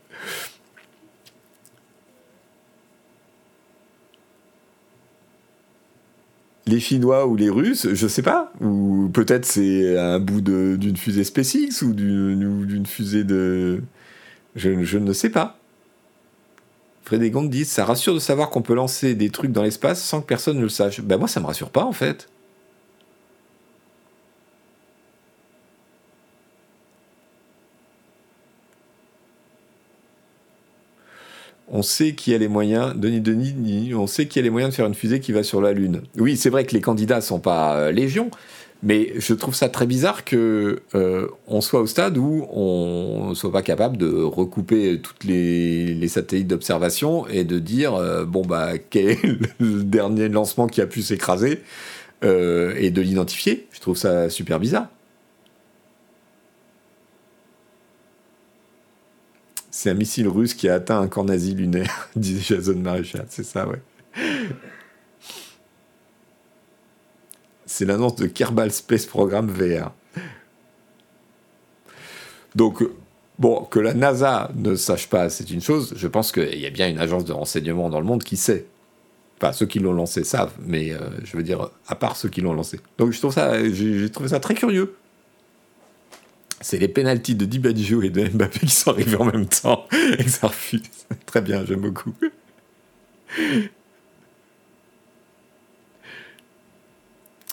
[6.67, 8.51] les Chinois ou les Russes, je sais pas.
[8.61, 13.81] Ou peut-être c'est un bout d'une fusée SpaceX ou d'une fusée de.
[14.55, 15.56] Je, ne sais pas.
[17.07, 20.25] Frédéric dit Ça rassure de savoir qu'on peut lancer des trucs dans l'espace sans que
[20.25, 20.99] personne ne le sache.
[20.99, 22.27] Ben moi, ça me rassure pas en fait.
[31.69, 34.49] on sait qu'il y a les moyens, Denis Denis, on sait qu'il y a les
[34.49, 36.01] moyens de faire une fusée qui va sur la Lune.
[36.17, 38.31] Oui, c'est vrai que les candidats sont pas euh, légion,
[38.83, 43.33] mais je trouve ça très bizarre que euh, on soit au stade où on ne
[43.33, 48.77] soit pas capable de recouper tous les, satellites d'observation et de dire euh, bon bah
[48.89, 49.21] quel est
[49.59, 51.61] le dernier lancement qui a pu s'écraser
[52.23, 53.67] et de l'identifier.
[53.71, 54.87] Je trouve ça super bizarre.
[59.77, 63.27] C'est un missile russe qui a atteint un camp nazi lunaire, dit Jason Maréchal.
[63.29, 63.79] C'est ça, ouais.
[67.67, 69.91] C'est l'annonce de Kerbal Space Program VR.
[72.55, 72.83] Donc,
[73.37, 75.93] bon, que la NASA ne sache pas, c'est une chose.
[75.95, 78.65] Je pense qu'il y a bien une agence de renseignement dans le monde qui sait.
[79.39, 82.41] Enfin, ceux qui l'ont lancé savent, mais euh, je veux dire, à part ceux qui
[82.41, 82.79] l'ont lancé.
[82.97, 84.95] Donc, je trouve ça, j'ai trouvé ça très curieux
[86.61, 89.85] c'est les pénalties de Dibadjou et de Mbappé qui sont arrivés en même temps
[90.17, 90.81] et ça refuse.
[91.25, 92.13] Très bien, j'aime beaucoup.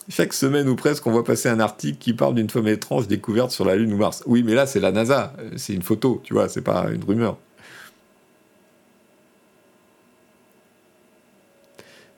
[0.09, 3.51] Chaque semaine ou presque, on voit passer un article qui parle d'une femme étrange découverte
[3.51, 4.23] sur la Lune ou Mars.
[4.27, 5.33] Oui, mais là, c'est la NASA.
[5.57, 7.39] C'est une photo, tu vois, c'est pas une rumeur.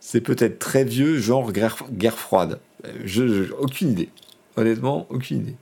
[0.00, 2.60] C'est peut-être très vieux, genre guerre, froide.
[3.04, 4.08] je, aucune idée.
[4.56, 5.56] Honnêtement, aucune idée.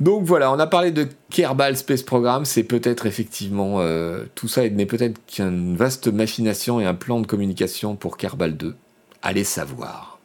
[0.00, 4.68] Donc voilà, on a parlé de Kerbal Space Program, c'est peut-être effectivement euh, tout ça
[4.68, 8.74] n'est peut-être qu'une vaste machination et un plan de communication pour Kerbal 2.
[9.22, 10.18] Allez savoir.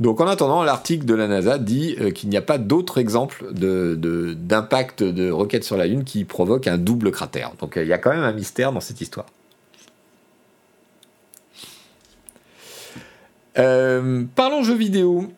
[0.00, 3.46] Donc en attendant, l'article de la NASA dit euh, qu'il n'y a pas d'autres exemples
[3.52, 7.52] d'impact de, roquettes sur la Lune qui provoquent un double cratère.
[7.60, 9.26] Donc il y a quand même un mystère dans cette histoire.
[13.58, 15.32] Euh, parlons jeux vidéo.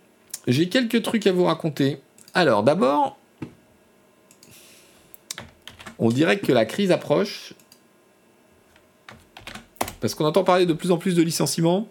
[0.46, 1.98] J'ai quelques trucs à vous raconter.
[2.34, 3.18] Alors, d'abord,
[5.98, 7.54] on dirait que la crise approche.
[10.00, 11.88] Parce qu'on entend parler de plus en plus de licenciements.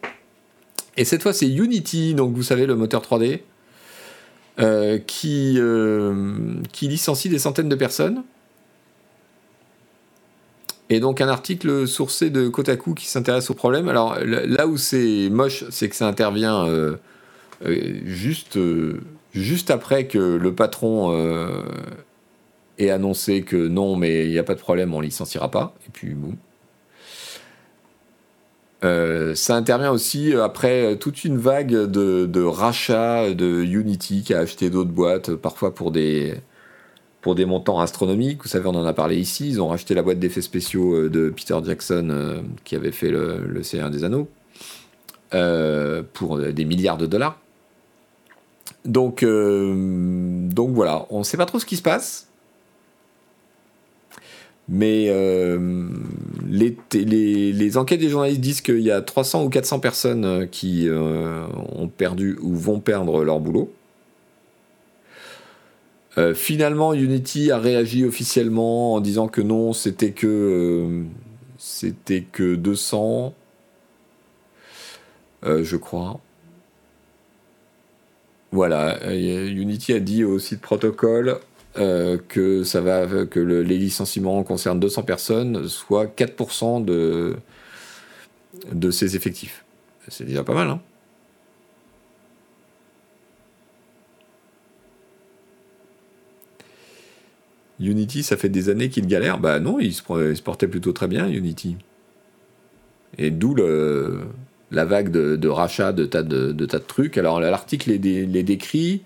[0.98, 3.42] Et cette fois, c'est Unity, donc vous savez, le moteur 3D,
[4.60, 8.24] euh, euh, qui licencie des centaines de personnes.
[10.90, 13.90] Et donc un article sourcé de Kotaku qui s'intéresse au problème.
[13.90, 16.96] Alors là où c'est moche, c'est que ça intervient euh,
[17.66, 19.02] euh, juste, euh,
[19.34, 21.12] juste après que le patron
[22.78, 25.74] ait annoncé que non, mais il n'y a pas de problème, on licenciera pas.
[25.88, 26.36] Et puis boum.
[29.34, 34.70] ça intervient aussi après toute une vague de, de rachats de Unity qui a acheté
[34.70, 36.36] d'autres boîtes, parfois pour des,
[37.26, 38.44] pour des montants astronomiques.
[38.44, 39.48] Vous savez, on en a parlé ici.
[39.48, 43.10] Ils ont racheté la boîte d'effets spéciaux euh, de Peter Jackson euh, qui avait fait
[43.10, 44.30] le, le Seigneur des Anneaux
[45.34, 47.40] euh, pour des milliards de dollars.
[48.86, 52.28] Donc, donc voilà, on ne sait pas trop ce qui se passe.
[54.70, 55.06] Mais
[56.48, 60.88] les, les, les, enquêtes des journalistes disent qu'il y a 300 ou 400 personnes qui
[60.92, 63.74] ont perdu ou vont perdre leur boulot.
[66.18, 71.04] Euh, finalement, Unity a réagi officiellement en disant que non, c'était que euh,
[71.58, 73.34] c'était que 200,
[75.46, 76.20] euh, je crois.
[78.52, 81.40] Voilà, Unity a dit au site protocole
[81.74, 87.36] que ça va que les licenciements concernent 200 personnes, soit 4% de
[88.72, 89.66] de ses effectifs.
[90.08, 90.80] C'est déjà pas mal, hein
[97.80, 99.40] Unity, ça fait des années qu'il galère.
[99.40, 101.78] Bah non, il se, portait plutôt très bien, Unity.
[103.18, 103.56] Et d'où
[104.72, 107.18] la vague de, rachat de tas de, tas de trucs.
[107.18, 109.04] Alors l'article les, décrit.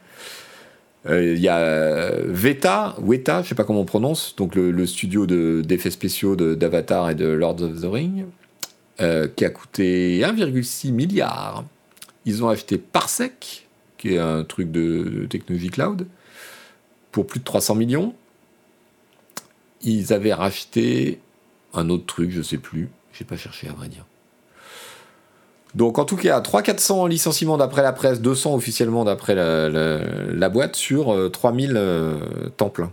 [1.06, 5.26] Euh, il y a Veta, Weta, je sais pas comment on prononce, donc le, studio
[5.26, 8.26] d'effets spéciaux d'Avatar et de Lord of the Ring,
[9.00, 11.64] euh, qui a coûté 1,6 milliard.
[12.26, 13.68] Ils ont acheté Parsec,
[13.98, 16.06] qui est un truc de technologie cloud,
[17.12, 18.14] pour plus de 300 millions
[19.81, 21.19] ils avaient racheté
[21.73, 22.89] un autre truc, je sais plus.
[23.14, 24.06] J'ai pas cherché à vrai dire.
[25.76, 31.30] Donc en tout cas, 300-400 licenciements d'après la presse, 200 officiellement d'après la, boîte sur
[31.31, 32.91] 3000 euh, euh, temps plein.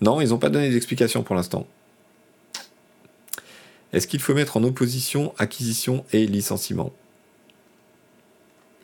[0.00, 1.66] Non, ils n'ont pas donné d'explication pour l'instant.
[3.92, 6.92] Est-ce qu'il faut mettre en opposition acquisition et licenciement?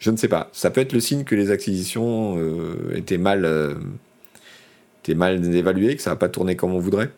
[0.01, 0.49] Je ne sais pas.
[0.53, 3.75] Ça peut être le signe que les acquisitions euh, étaient mal, euh,
[5.03, 7.13] étaient mal évaluées, que ça n'a pas tourné comme on voudrait.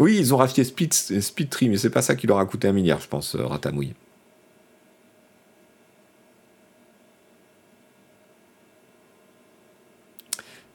[0.00, 2.72] Oui, ils ont racheté Speed, Speedtree, mais c'est pas ça qui leur a coûté un
[2.72, 3.94] milliard, je pense, euh, Ratamouille.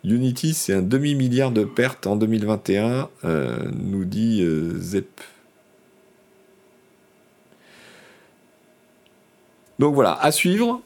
[0.06, 3.10] Unity, c'est un demi-milliard de pertes en 2021,
[3.74, 4.48] nous dit
[4.78, 5.22] Zep.
[9.80, 10.81] Donc voilà, à suivre.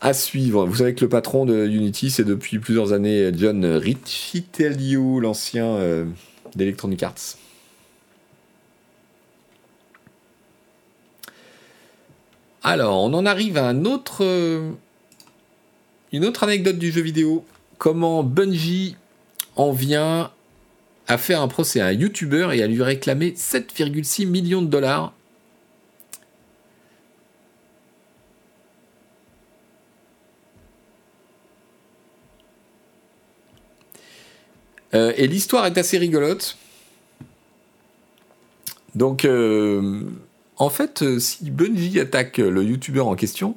[0.00, 0.66] À suivre.
[0.66, 6.04] Vous savez que le patron de Unity, c'est depuis plusieurs années John Riccitelliu, l'ancien euh,
[6.54, 7.36] d'Electronic Arts.
[12.62, 14.70] Alors, on en arrive à un autre, euh,
[16.12, 17.44] une autre anecdote du jeu vidéo.
[17.78, 18.96] Comment Bungie
[19.56, 20.32] en vient
[21.06, 25.12] à faire un procès à un YouTuber et à lui réclamer 7,6 millions de dollars
[34.94, 36.56] Euh, et l'histoire est assez rigolote.
[38.94, 40.02] Donc, euh,
[40.56, 43.56] en fait, euh, si Bungie attaque le youtubeur en question,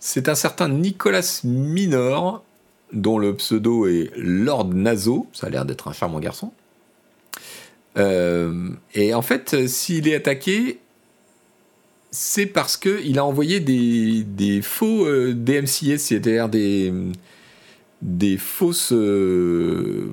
[0.00, 2.42] c'est un certain Nicolas Minor,
[2.92, 6.52] dont le pseudo est Lord Nazo, ça a l'air d'être un charmant garçon.
[7.96, 10.78] et en fait, s'il est attaqué,
[12.10, 18.92] c'est parce qu'il a envoyé des, faux euh, DMCS, c'est-à-dire des, fausses.
[18.92, 20.10] Euh,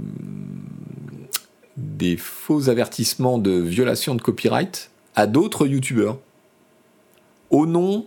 [1.78, 6.20] des faux avertissements de violation de copyright à d'autres youtubeurs
[7.50, 8.06] au nom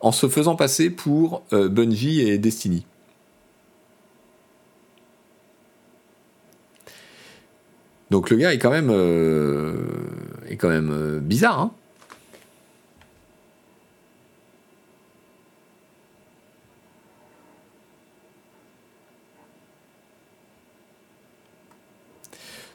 [0.00, 2.86] en se faisant passer pour euh, Bungie et Destiny.
[8.10, 8.90] Donc le gars est quand même,
[10.48, 11.60] est quand même bizarre.
[11.60, 11.72] Hein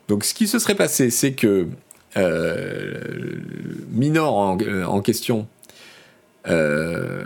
[0.10, 1.68] Donc ce qui se serait passé, c'est que
[2.18, 3.00] euh,
[3.92, 5.48] Minor en, euh, question
[6.48, 7.24] euh,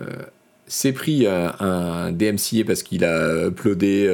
[0.67, 4.05] s'est pris un, DMCA parce qu'il a uploadé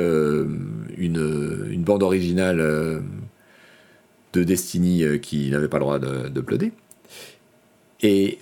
[0.98, 3.02] une, bande originale
[4.34, 6.72] de Destiny euh, qui n'avait pas le droit de, de uploader.
[8.02, 8.38] Et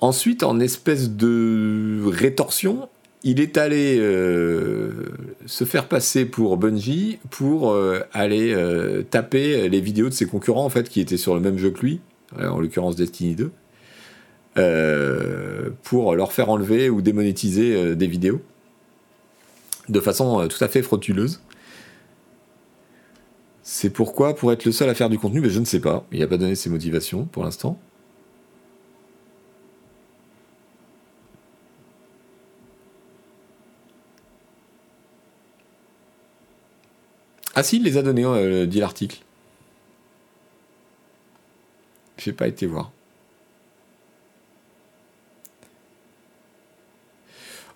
[0.00, 2.88] ensuite, en espèce de rétorsion,
[3.24, 5.12] il est allé euh,
[5.46, 10.64] se faire passer pour Bungie pour euh, aller euh, taper les vidéos de ses concurrents
[10.64, 12.00] en fait qui étaient sur le même jeu que lui,
[12.38, 13.52] en l'occurrence Destiny 2,
[15.82, 18.40] pour leur faire enlever ou démonétiser des vidéos
[19.88, 21.40] de façon tout à fait frauduleuse.
[23.62, 26.04] C'est pourquoi, pour être le seul à faire du contenu, mais je ne sais pas.
[26.10, 27.78] Il n'a pas donné ses motivations pour l'instant.
[37.54, 39.18] Ah si, il les a donnés, euh, dit l'article.
[42.16, 42.90] J'ai pas été voir.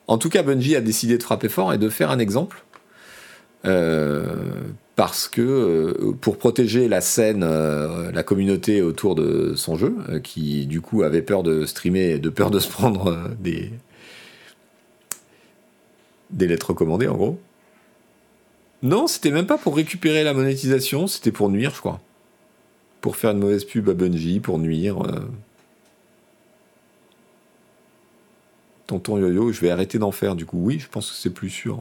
[0.07, 2.65] En tout cas, Bungie a décidé de frapper fort et de faire un exemple.
[3.65, 4.25] Euh,
[4.95, 10.81] parce que euh, pour protéger la scène, la communauté autour de son jeu, qui du
[10.81, 13.73] coup avait peur de streamer, de peur de se prendre des
[16.31, 17.41] des lettres recommandées en gros,
[18.87, 22.01] non, c'était même pas pour récupérer la monétisation, c'était pour nuire, je crois.
[23.01, 25.03] Pour faire une mauvaise pub à Bungie, pour nuire.
[25.03, 25.21] Euh.
[28.87, 30.59] Tonton Yo-Yo, je vais arrêter d'en faire, du coup.
[30.61, 31.81] Oui, je pense que c'est plus sûr.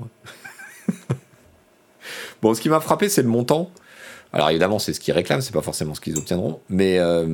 [2.42, 3.70] bon, ce qui m'a frappé, c'est le montant.
[4.34, 6.60] Alors évidemment, c'est ce qu'ils réclament, c'est pas forcément ce qu'ils obtiendront.
[6.70, 7.26] Mais euh,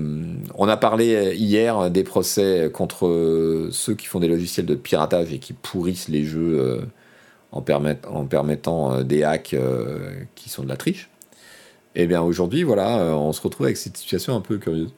[0.55, 5.39] on a parlé hier des procès contre ceux qui font des logiciels de piratage et
[5.39, 6.83] qui pourrissent les jeux.
[7.51, 7.63] En,
[8.07, 11.09] en permettant euh, des hacks euh, qui sont de la triche.
[11.95, 14.93] Et eh bien aujourd'hui, voilà, euh, on se retrouve avec cette situation un peu curieuse.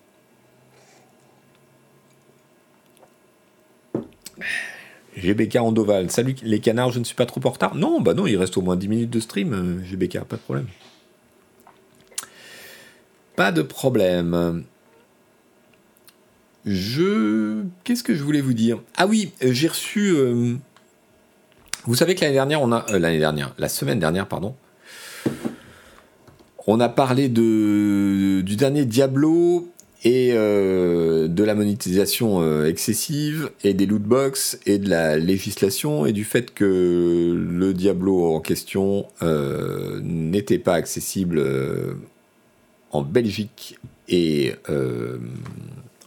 [5.18, 7.74] GBK Andoval, salut les canards, je ne suis pas trop en retard.
[7.74, 10.68] Non, bah non, il reste au moins 10 minutes de stream, GBK, pas de problème.
[13.36, 14.64] Pas de problème.
[16.66, 17.64] Je.
[17.84, 18.80] Qu'est-ce que je voulais vous dire?
[18.96, 20.16] Ah oui, j'ai reçu.
[21.86, 24.56] Vous savez que l'année dernière, on a euh, l'année dernière, la semaine dernière, pardon,
[26.66, 29.68] on a parlé du dernier Diablo
[30.06, 36.06] et euh, de la monétisation euh, excessive et des loot box et de la législation
[36.06, 39.06] et du fait que le Diablo en question
[40.02, 41.44] n'était pas accessible
[42.92, 43.78] en Belgique
[44.08, 44.54] et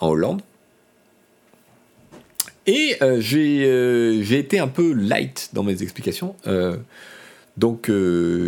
[0.01, 0.41] en Hollande.
[2.67, 6.35] Et euh, euh, j'ai été un peu light dans mes explications.
[6.47, 6.77] Euh,
[7.57, 7.91] donc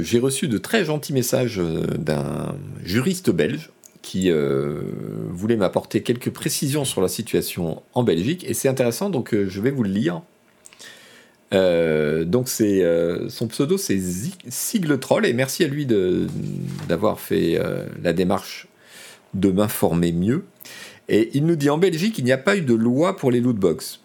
[0.03, 1.59] j'ai reçu de très gentils messages
[1.99, 2.55] d'un
[2.85, 3.71] juriste belge
[4.03, 4.31] qui
[5.31, 8.45] voulait m'apporter quelques précisions sur la situation en Belgique.
[8.47, 10.21] Et c'est intéressant, donc je vais vous le lire.
[12.27, 13.99] donc son pseudo c'est
[14.51, 15.87] Sigle Troll et merci à lui
[16.87, 17.59] d'avoir fait
[18.03, 18.69] la démarche
[19.33, 20.45] de m'informer mieux.
[21.09, 23.41] Et il nous dit en Belgique il n'y a pas eu de loi pour les
[23.41, 24.01] lootbox.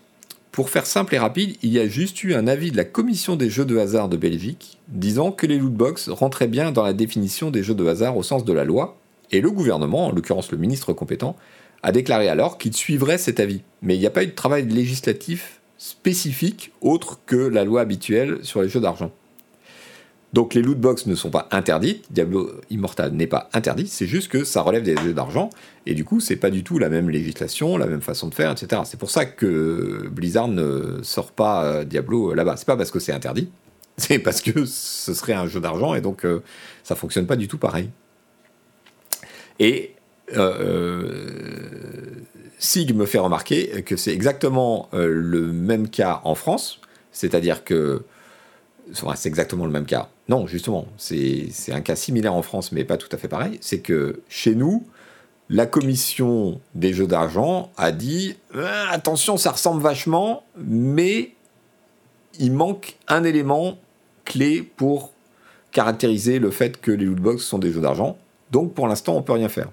[0.53, 3.35] Pour faire simple et rapide, il y a juste eu un avis de la commission
[3.35, 7.49] des jeux de hasard de Belgique disant que les lootbox rentraient bien dans la définition
[7.49, 8.95] des jeux de hasard au sens de la loi,
[9.31, 11.35] et le gouvernement, en l'occurrence le ministre compétent,
[11.81, 13.61] a déclaré alors qu'il suivrait cet avis.
[13.81, 18.37] Mais il n'y a pas eu de travail législatif spécifique autre que la loi habituelle
[18.43, 19.09] sur les jeux d'argent.
[20.33, 24.29] Donc les loot box ne sont pas interdites, Diablo Immortal n'est pas interdit, c'est juste
[24.29, 25.51] que ça relève des jeux d'argent,
[25.85, 28.51] et du coup c'est pas du tout la même législation, la même façon de faire,
[28.51, 28.81] etc.
[28.85, 32.57] C'est pour ça que Blizzard ne sort pas euh, Diablo là-bas.
[32.57, 33.49] C'est pas parce que c'est interdit,
[33.97, 36.41] c'est parce que ce serait un jeu d'argent, et donc euh,
[36.83, 37.91] ça fonctionne pas du tout pareil.
[39.59, 39.93] Et
[40.35, 41.29] euh,
[42.57, 46.81] Sig me fait remarquer que c'est exactement le même cas en France,
[47.11, 48.01] c'est-à-dire que
[48.93, 50.09] c'est exactement le même cas.
[50.29, 53.57] Non, justement, c'est un cas similaire en France, mais pas tout à fait pareil.
[53.61, 54.85] C'est que chez nous,
[55.49, 61.31] la commission des jeux d'argent a dit euh, attention, ça ressemble vachement, mais
[62.39, 63.77] il manque un élément
[64.23, 65.11] clé pour
[65.71, 68.17] caractériser le fait que les lootbox sont des jeux d'argent.
[68.51, 69.69] Donc pour l'instant, on peut rien faire.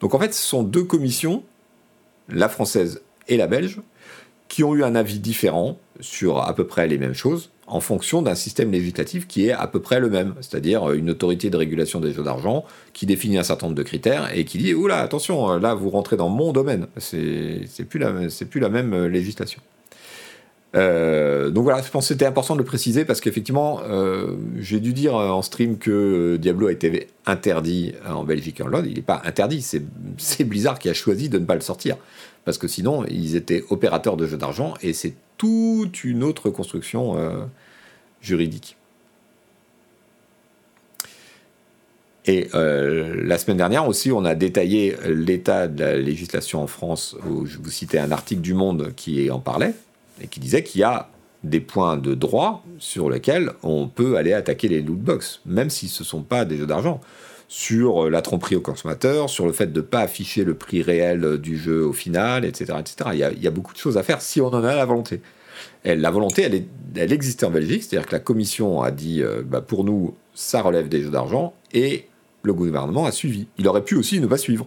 [0.00, 1.42] Donc en fait, ce sont deux commissions,
[2.28, 3.80] la française et la belge,
[4.48, 8.22] qui ont eu un avis différent sur à peu près les mêmes choses en fonction
[8.22, 12.00] d'un système législatif qui est à peu près le même, c'est-à-dire une autorité de régulation
[12.00, 15.58] des jeux d'argent qui définit un certain nombre de critères et qui dit oula attention
[15.58, 18.12] là vous rentrez dans mon domaine, c'est plus la
[18.48, 19.60] plus la même euh, législation.
[20.74, 24.78] Euh, donc voilà, je pense que c'était important de le préciser parce qu'effectivement, euh, j'ai
[24.78, 28.86] dû dire en stream que Diablo a été interdit en Belgique et en Hollande.
[28.86, 31.96] Il n'est pas interdit, c'est Blizzard qui a choisi de ne pas le sortir.
[32.46, 37.18] Parce que sinon, ils étaient opérateurs de jeux d'argent et c'est toute une autre construction
[37.18, 37.44] euh,
[38.22, 38.76] juridique.
[42.24, 47.16] Et euh, la semaine dernière aussi, on a détaillé l'état de la législation en France,
[47.28, 49.74] où je vous citais un article du Monde qui en parlait,
[50.20, 51.08] et qui disait qu'il y a
[51.42, 55.88] des points de droit sur lesquels on peut aller attaquer les loot box, même si
[55.88, 57.00] ce ne sont pas des jeux d'argent.
[57.48, 61.38] Sur la tromperie au consommateur, sur le fait de ne pas afficher le prix réel
[61.38, 62.74] du jeu au final, etc.
[62.80, 63.10] etc.
[63.12, 65.20] Il, y a, il beaucoup de choses à faire si on en a la volonté.
[65.84, 66.66] La volonté, elle, est,
[66.96, 70.60] elle existait en Belgique, c'est-à-dire que la commission a dit euh, bah, pour nous, ça
[70.60, 72.08] relève des jeux d'argent, et
[72.42, 73.46] le gouvernement a suivi.
[73.58, 74.66] Il aurait pu aussi ne pas suivre.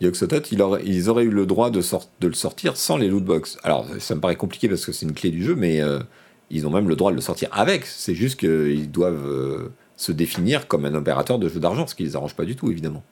[0.00, 1.80] Yoxotot, ils auraient eu le droit de,
[2.22, 3.58] le sortir sans les lootbox.
[3.64, 5.98] Alors, ça me paraît compliqué parce que c'est une clé du jeu, mais euh,
[6.50, 7.86] ils ont même le droit de le sortir avec.
[7.86, 12.04] C'est juste qu'ils doivent euh, se définir comme un opérateur de jeux d'argent, ce qui
[12.04, 13.02] les arrange pas du tout, évidemment.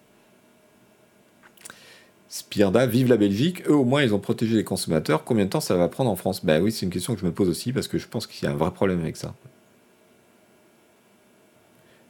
[2.28, 3.62] Spirda, vive la Belgique.
[3.68, 5.24] Eux, au moins, ils ont protégé les consommateurs.
[5.24, 6.44] Combien de temps ça va prendre en France?
[6.44, 8.46] Ben oui, c'est une question que je me pose aussi parce que je pense qu'il
[8.46, 9.34] y a un vrai problème avec ça.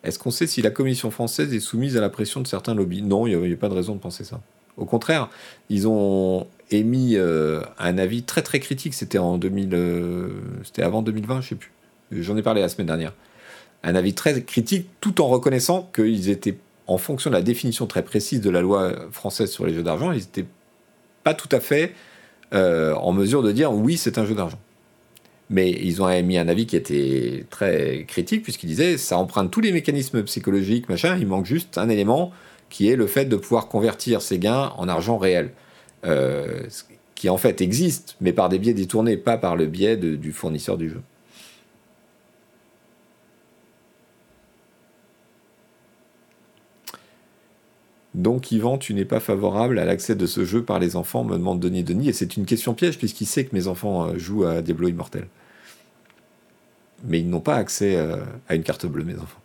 [0.03, 3.03] Est-ce qu'on sait si la Commission française est soumise à la pression de certains lobbies?
[3.03, 4.41] Non, il n'y a, pas de raison de penser ça.
[4.77, 5.29] Au contraire,
[5.69, 8.95] ils ont émis euh, un avis très très critique.
[8.95, 10.29] C'était en 2000, euh,
[10.65, 11.73] c'était avant 2020, je sais plus.
[12.13, 13.13] J'en ai parlé la semaine dernière.
[13.83, 18.03] Un avis très critique, tout en reconnaissant qu'ils étaient, en fonction de la définition très
[18.03, 20.47] précise de la loi française sur les jeux d'argent, ils n'étaient
[21.25, 21.93] pas tout à fait
[22.55, 24.59] euh, en mesure de dire oui, c'est un jeu d'argent.
[25.51, 29.61] Mais ils ont émis un avis qui était très critique, puisqu'ils disaient ça emprunte tous
[29.61, 32.33] les mécanismes psychologiques, machin, il manque juste un élément
[32.69, 35.53] qui est le fait de pouvoir convertir ces gains en argent réel.
[36.05, 36.63] Euh,
[37.15, 40.77] qui en fait existe, mais par des biais détournés, pas par le biais du fournisseur
[40.77, 41.01] du jeu.
[48.15, 51.33] Donc Yvan, tu n'es pas favorable à l'accès de ce jeu par les enfants, me
[51.33, 54.45] demande Denis Denis, et c'est une question piège puisqu'il sait que mes enfants euh, jouent
[54.45, 55.27] à Diablo Immortel.
[57.05, 58.17] Mais ils n'ont pas accès euh,
[58.49, 59.41] à une carte bleue, mes enfants.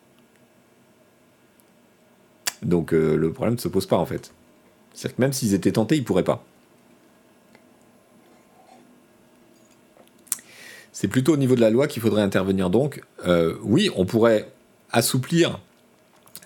[2.64, 4.34] Donc le problème ne se pose pas en fait.
[4.94, 6.44] C'est-à-dire que même s'ils étaient tentés, ils pourraient pas.
[10.92, 13.02] C'est plutôt au niveau de la loi qu'il faudrait intervenir donc.
[13.64, 14.52] oui, on pourrait
[14.92, 15.60] assouplir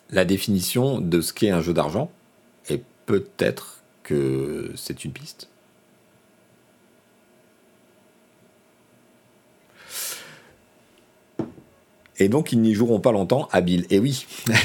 [0.10, 2.12] la définition de ce qu'est un jeu d'argent,
[2.70, 5.50] et peut-être que c'est une piste.
[12.18, 13.86] Et donc ils n'y joueront pas longtemps, habile.
[13.90, 14.26] Et oui.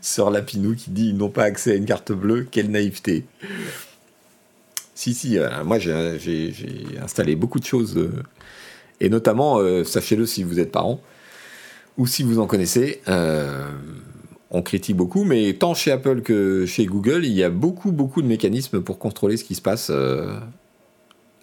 [0.00, 3.24] Sœur Lapinou qui dit ils n'ont pas accès à une carte bleue, quelle naïveté.
[4.94, 6.52] Si, si, euh, moi j'ai
[7.02, 8.22] installé beaucoup de choses, euh,
[9.00, 11.00] et notamment, euh, sachez-le si vous êtes parent,
[11.98, 13.00] ou si vous en connaissez.
[14.56, 18.22] On critique beaucoup, mais tant chez Apple que chez Google, il y a beaucoup, beaucoup
[18.22, 19.90] de mécanismes pour contrôler ce qui se passe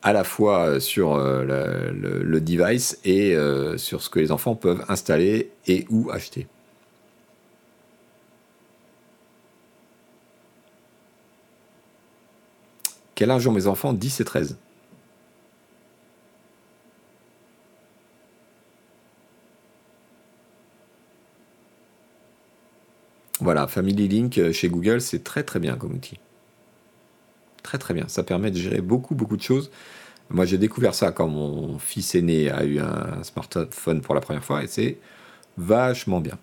[0.01, 1.91] à la fois sur euh,
[2.23, 3.35] le, device et
[3.77, 6.47] sur ce que les enfants peuvent installer et ou acheter.
[13.15, 13.93] Quel âge ont mes enfants?
[13.93, 14.57] 10 et 13.
[23.39, 26.19] Voilà, Family Link euh, chez Google, c'est très très bien comme outil.
[27.63, 28.07] Très très bien.
[28.07, 29.71] Ça permet de gérer beaucoup beaucoup de choses.
[30.29, 34.43] Moi, j'ai découvert ça quand mon fils aîné a eu un smartphone pour la première
[34.43, 34.97] fois et c'est
[35.57, 36.37] vachement bien.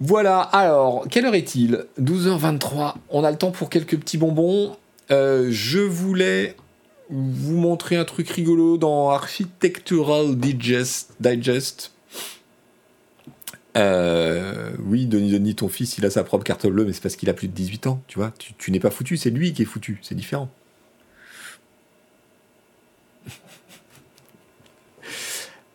[0.00, 1.86] Voilà, alors, quelle heure est-il?
[2.00, 2.94] 12h23.
[3.08, 4.76] On a le temps pour quelques petits bonbons.
[5.10, 6.56] Euh, je voulais
[7.08, 11.14] vous montrer un truc rigolo dans Architectural Digest.
[11.20, 11.92] Digest
[13.76, 17.14] euh, oui, Denis Denis, ton fils, il a sa propre carte bleue, mais c'est parce
[17.14, 18.32] qu'il a plus de 18 ans, tu vois.
[18.56, 20.48] Tu, n'es pas foutu, c'est lui qui est foutu, c'est différent.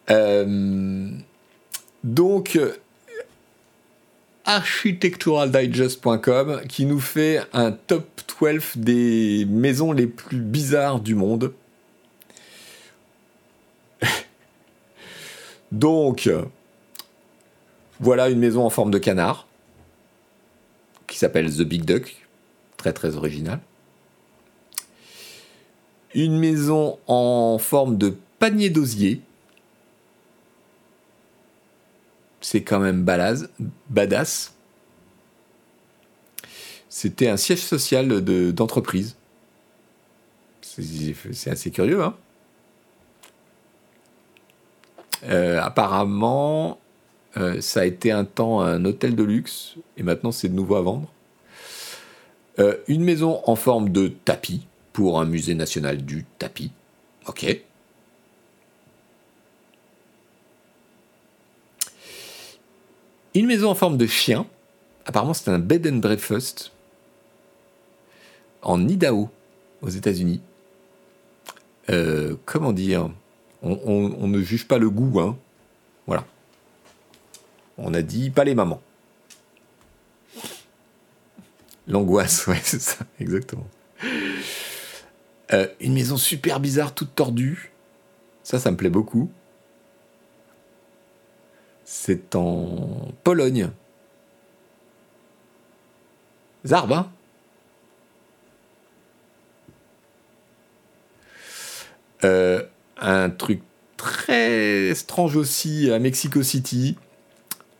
[0.09, 1.09] Euh,
[2.03, 2.59] donc,
[4.45, 8.07] architecturaldigest.com qui nous fait un top
[8.39, 11.53] 12 des maisons les plus bizarres du monde.
[15.71, 16.29] Donc,
[17.99, 19.47] voilà une maison en forme de canard
[21.11, 22.15] qui s'appelle The Big Duck,
[22.77, 23.59] très très original.
[26.15, 29.21] Une maison en forme de panier d'osier.
[32.41, 34.53] C'est quand même badass.
[36.89, 39.15] C'était un siège social d'entreprise.
[40.61, 42.15] c'est assez curieux, hein
[45.23, 46.79] euh, apparemment,
[47.37, 50.75] euh, ça a été un temps un hôtel de luxe et maintenant c'est de nouveau
[50.75, 51.11] à vendre.
[52.59, 56.71] Euh, une maison en forme de tapis pour un musée national du tapis.
[57.27, 57.63] Ok.
[63.33, 64.45] Une maison en forme de chien.
[65.05, 66.71] Apparemment, c'est un bed and breakfast
[68.61, 69.29] en Idaho,
[69.81, 70.41] aux États-Unis.
[71.89, 73.09] Euh, comment dire?
[73.63, 75.37] On, ne juge pas le goût, hein.
[76.07, 76.25] Voilà.
[77.77, 78.81] On a dit pas les mamans.
[81.87, 83.67] L'angoisse, ouais, c'est ça, exactement.
[85.53, 87.71] Euh, une maison super bizarre, toute tordue.
[88.43, 89.29] Ça, ça me plaît beaucoup.
[91.93, 93.69] C'est en Pologne.
[96.65, 97.11] Zarb, hein
[102.23, 102.63] euh,
[102.95, 103.61] un truc
[103.97, 106.95] très étrange aussi à Mexico City.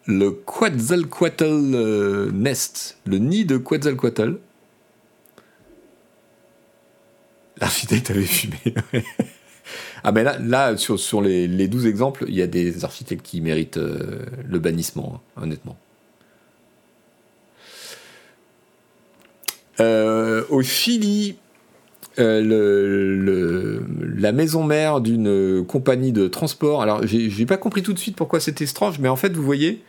[0.08, 4.40] Le Quetzalcoatl euh, Nest, le nid de Quetzalcoatl.
[7.62, 8.58] L'architecte avait fumé.
[10.04, 13.24] ah mais là, là sur, sur les, les 12 exemples, il y a des architectes
[13.24, 15.78] qui méritent euh, le bannissement, hein, honnêtement.
[19.80, 21.38] Euh, au Chili,
[22.20, 23.80] euh,
[24.16, 26.82] la maison mère d'une compagnie de transport.
[26.82, 29.82] Alors, j'ai pas compris tout de suite pourquoi c'était étrange, mais en fait, vous voyez,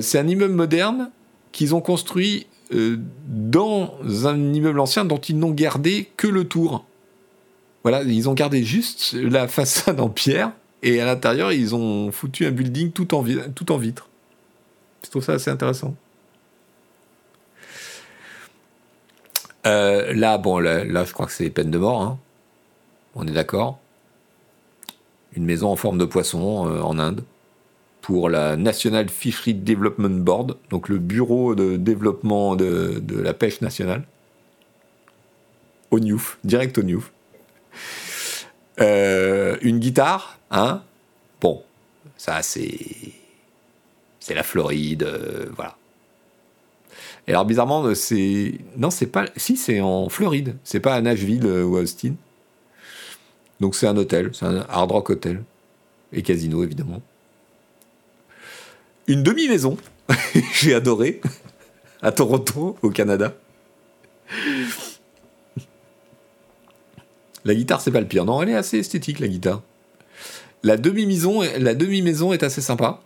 [0.00, 1.10] c'est un immeuble moderne
[1.50, 6.86] qu'ils ont construit dans un immeuble ancien dont ils n'ont gardé que le tour.
[7.82, 10.52] Voilà, ils ont gardé juste la façade en pierre
[10.82, 14.08] et à l'intérieur, ils ont foutu un building tout en, vitre.
[15.04, 15.94] Je trouve ça assez intéressant.
[19.64, 22.02] Euh, là, bon, là, je crois que c'est peine de mort.
[22.02, 22.18] Hein.
[23.14, 23.78] On est d'accord.
[25.34, 27.24] Une maison en forme de poisson euh, en Inde
[28.00, 34.02] pour la National Fishery Development Board, donc le bureau de développement de, la pêche nationale.
[35.92, 37.12] Au direct au Newf.
[38.80, 40.82] Euh, une guitare, hein
[41.40, 41.62] Bon,
[42.16, 42.78] ça c'est.
[44.20, 45.76] C'est la Floride, euh, voilà.
[47.26, 48.54] Et alors bizarrement, c'est.
[48.76, 49.26] Non, c'est pas.
[49.36, 52.14] Si, c'est en Floride, c'est pas à Nashville euh, ou à Austin.
[53.60, 55.42] Donc c'est un hôtel, c'est un hard rock hotel.
[56.12, 57.00] Et casino évidemment
[59.06, 59.76] une demi-maison.
[60.54, 61.20] J'ai adoré.
[62.00, 63.34] À Toronto, au Canada.
[67.44, 68.24] La guitare, c'est pas le pire.
[68.24, 69.62] Non, elle est assez esthétique, la guitare.
[70.62, 73.00] La demi-maison, la demi-maison est assez sympa.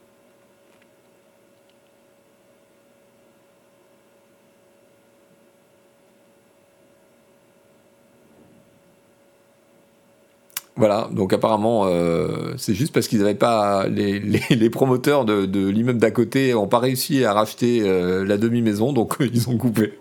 [10.79, 13.89] Voilà, donc apparemment, euh, c'est juste parce qu'ils n'avaient pas.
[13.89, 19.17] Les, promoteurs de, l'immeuble d'à côté n'ont pas réussi à racheter euh, la demi-maison, donc
[19.21, 19.95] ils ont coupé.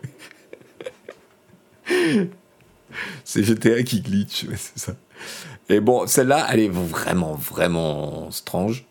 [3.26, 4.96] C'est GTA qui glitch, c'est ça.
[5.68, 8.86] Et bon, celle-là, elle est vraiment, vraiment strange.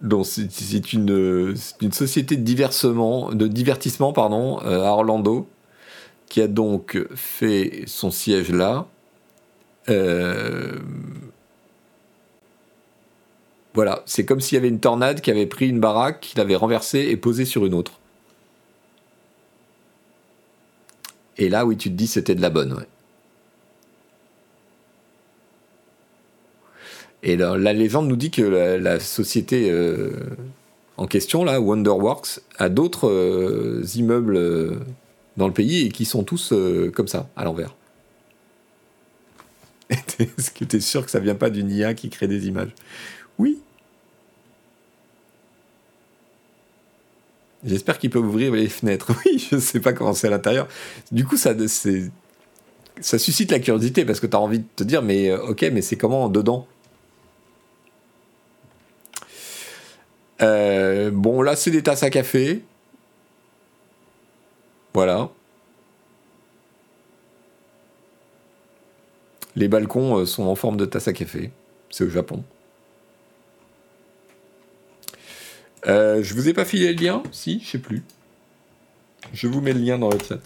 [0.00, 1.54] Donc c'est une,
[1.92, 5.48] société de, de divertissement pardon, euh, à Orlando
[6.28, 8.86] qui a donc fait son siège là.
[9.88, 10.78] Euh,
[13.72, 16.56] voilà, c'est comme s'il y avait une tornade qui avait pris une baraque, qui l'avait
[16.56, 18.00] renversée et posée sur une autre.
[21.36, 22.84] Et là, oui, tu te dis c'était de la bonne.
[27.22, 30.10] Et la, légende nous dit que la, société euh,
[30.96, 34.38] en question, là, Wonderworks, a d'autres euh, immeubles
[35.36, 37.74] dans le pays et qui sont tous euh, comme ça, à l'envers.
[39.90, 42.74] Est-ce que tu es sûr que ça vient pas d'une IA qui crée des images?
[43.38, 43.58] Oui.
[47.64, 49.12] J'espère qu'il peut ouvrir les fenêtres.
[49.26, 50.68] Oui, je sais pas comment c'est à l'intérieur.
[51.12, 51.54] Du coup, ça,
[53.00, 55.62] ça suscite la curiosité parce que tu as envie de te dire, mais euh, ok,
[55.72, 56.66] mais c'est comment dedans?
[60.42, 62.62] Euh, Bon, là, c'est des tasses à café.
[64.94, 65.28] Voilà.
[69.56, 71.50] Les balcons euh, sont en forme de tasse à café.
[71.90, 72.44] C'est au Japon.
[75.86, 78.02] Euh, je vous ai pas filé le lien Si, je sais plus.
[79.32, 80.40] Je vous mets le lien dans le chat.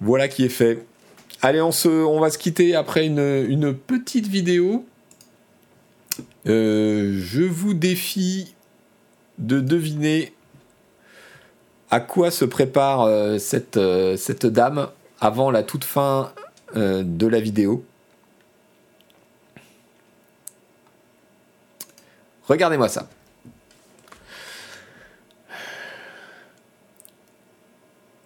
[0.00, 0.84] Voilà qui est fait.
[1.42, 4.84] Allez, on, va se quitter après une, petite vidéo.
[6.46, 8.54] Euh, je vous défie
[9.38, 10.32] de deviner
[11.90, 14.88] à quoi se prépare euh, cette, euh, cette dame
[15.20, 16.32] avant la toute fin
[16.74, 17.84] de la vidéo.
[22.48, 23.08] Regardez-moi ça.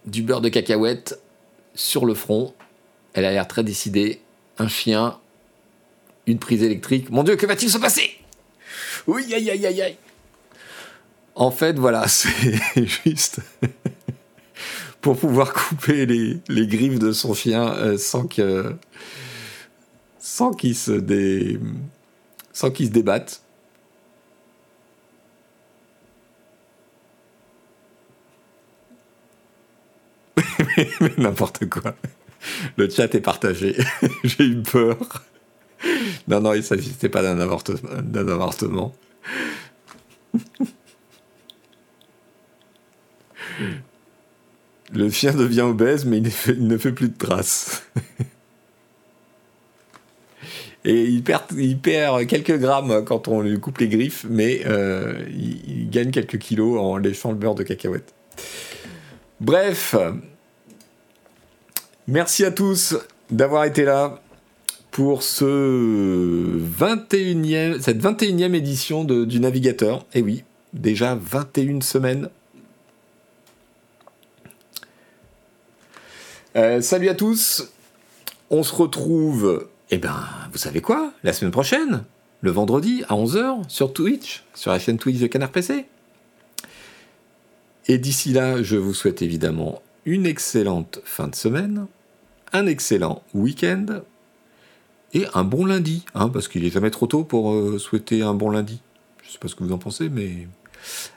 [0.07, 1.21] Du beurre de cacahuète
[1.75, 2.55] sur le front.
[3.13, 4.21] Elle a l'air très décidée.
[4.59, 5.19] Un chien,
[6.27, 7.11] une prise électrique.
[7.11, 8.11] Mon Dieu, que va-t-il se passer?
[9.07, 9.97] Oui, aïe, aïe, aïe, aïe.
[11.35, 13.41] En fait, voilà, c'est juste
[15.01, 18.75] pour pouvoir couper les, griffes de son chien euh, sans que
[20.19, 21.59] sans qu'il se dé...
[22.53, 23.43] sans qu'il se débatte.
[31.19, 31.95] N'importe quoi.
[32.77, 33.77] Le chat est partagé.
[34.25, 34.97] J'ai eu peur.
[36.29, 38.95] Non, non, il ne s'agissait pas d'un avortement.
[44.93, 47.85] Le chien devient obèse, mais il, ne fait plus de traces.
[50.85, 55.27] Et il perd, il perd, quelques grammes quand on lui coupe les griffes, mais euh,
[55.29, 58.15] il, il, gagne quelques kilos en léchant le beurre de cacahuète.
[59.41, 59.97] Bref,
[62.07, 62.95] merci à tous
[63.31, 64.21] d'avoir été là
[64.91, 70.05] pour ce 21e, cette 21e édition du Navigateur.
[70.13, 70.45] Et oui,
[70.75, 72.29] déjà 21 semaines.
[76.57, 77.73] Euh, salut à tous.
[78.51, 80.23] On se retrouve, eh ben,
[80.53, 81.15] vous savez quoi?
[81.23, 82.05] La semaine prochaine,
[82.43, 85.87] le vendredi à 11h sur Twitch, sur la chaîne Twitch de Canard PC.
[87.91, 91.89] Et d'ici là, je vous souhaite évidemment une excellente fin de semaine,
[92.53, 93.85] un excellent week-end
[95.13, 98.33] et un bon lundi, hein, parce qu'il est jamais trop tôt pour euh, souhaiter un
[98.33, 98.81] bon lundi.
[99.25, 100.47] Je sais pas ce que vous en pensez, mais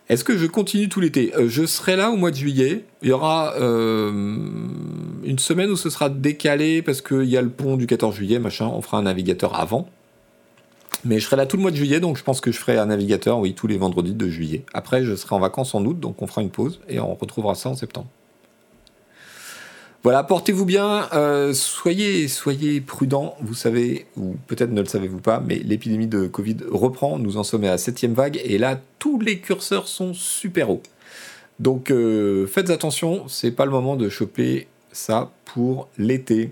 [0.09, 1.31] est-ce que je continue tout l'été?
[1.35, 2.85] Euh, Je serai là au mois de juillet.
[3.03, 4.09] Il y aura euh,
[5.23, 8.39] une semaine où ce sera décalé parce qu'il y a le pont du 14 juillet,
[8.39, 8.65] machin.
[8.65, 9.87] On fera un navigateur avant.
[11.05, 12.77] Mais je serai là tout le mois de juillet, donc je pense que je ferai
[12.77, 14.65] un navigateur, oui, tous les vendredis de juillet.
[14.73, 17.55] Après, je serai en vacances en août, donc on fera une pause et on retrouvera
[17.55, 18.07] ça en septembre.
[20.03, 25.39] Voilà, portez-vous bien, euh, soyez, soyez prudents, vous savez, ou peut-être ne le savez-vous pas,
[25.39, 29.19] mais l'épidémie de Covid reprend, nous en sommes à la septième vague, et là, tous
[29.19, 30.83] les curseurs sont super hauts.
[31.59, 36.51] Donc euh, faites attention, c'est pas le moment de choper ça pour l'été.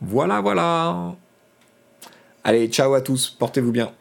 [0.00, 1.14] Voilà, voilà.
[2.44, 3.92] Allez, ciao à tous, portez-vous bien.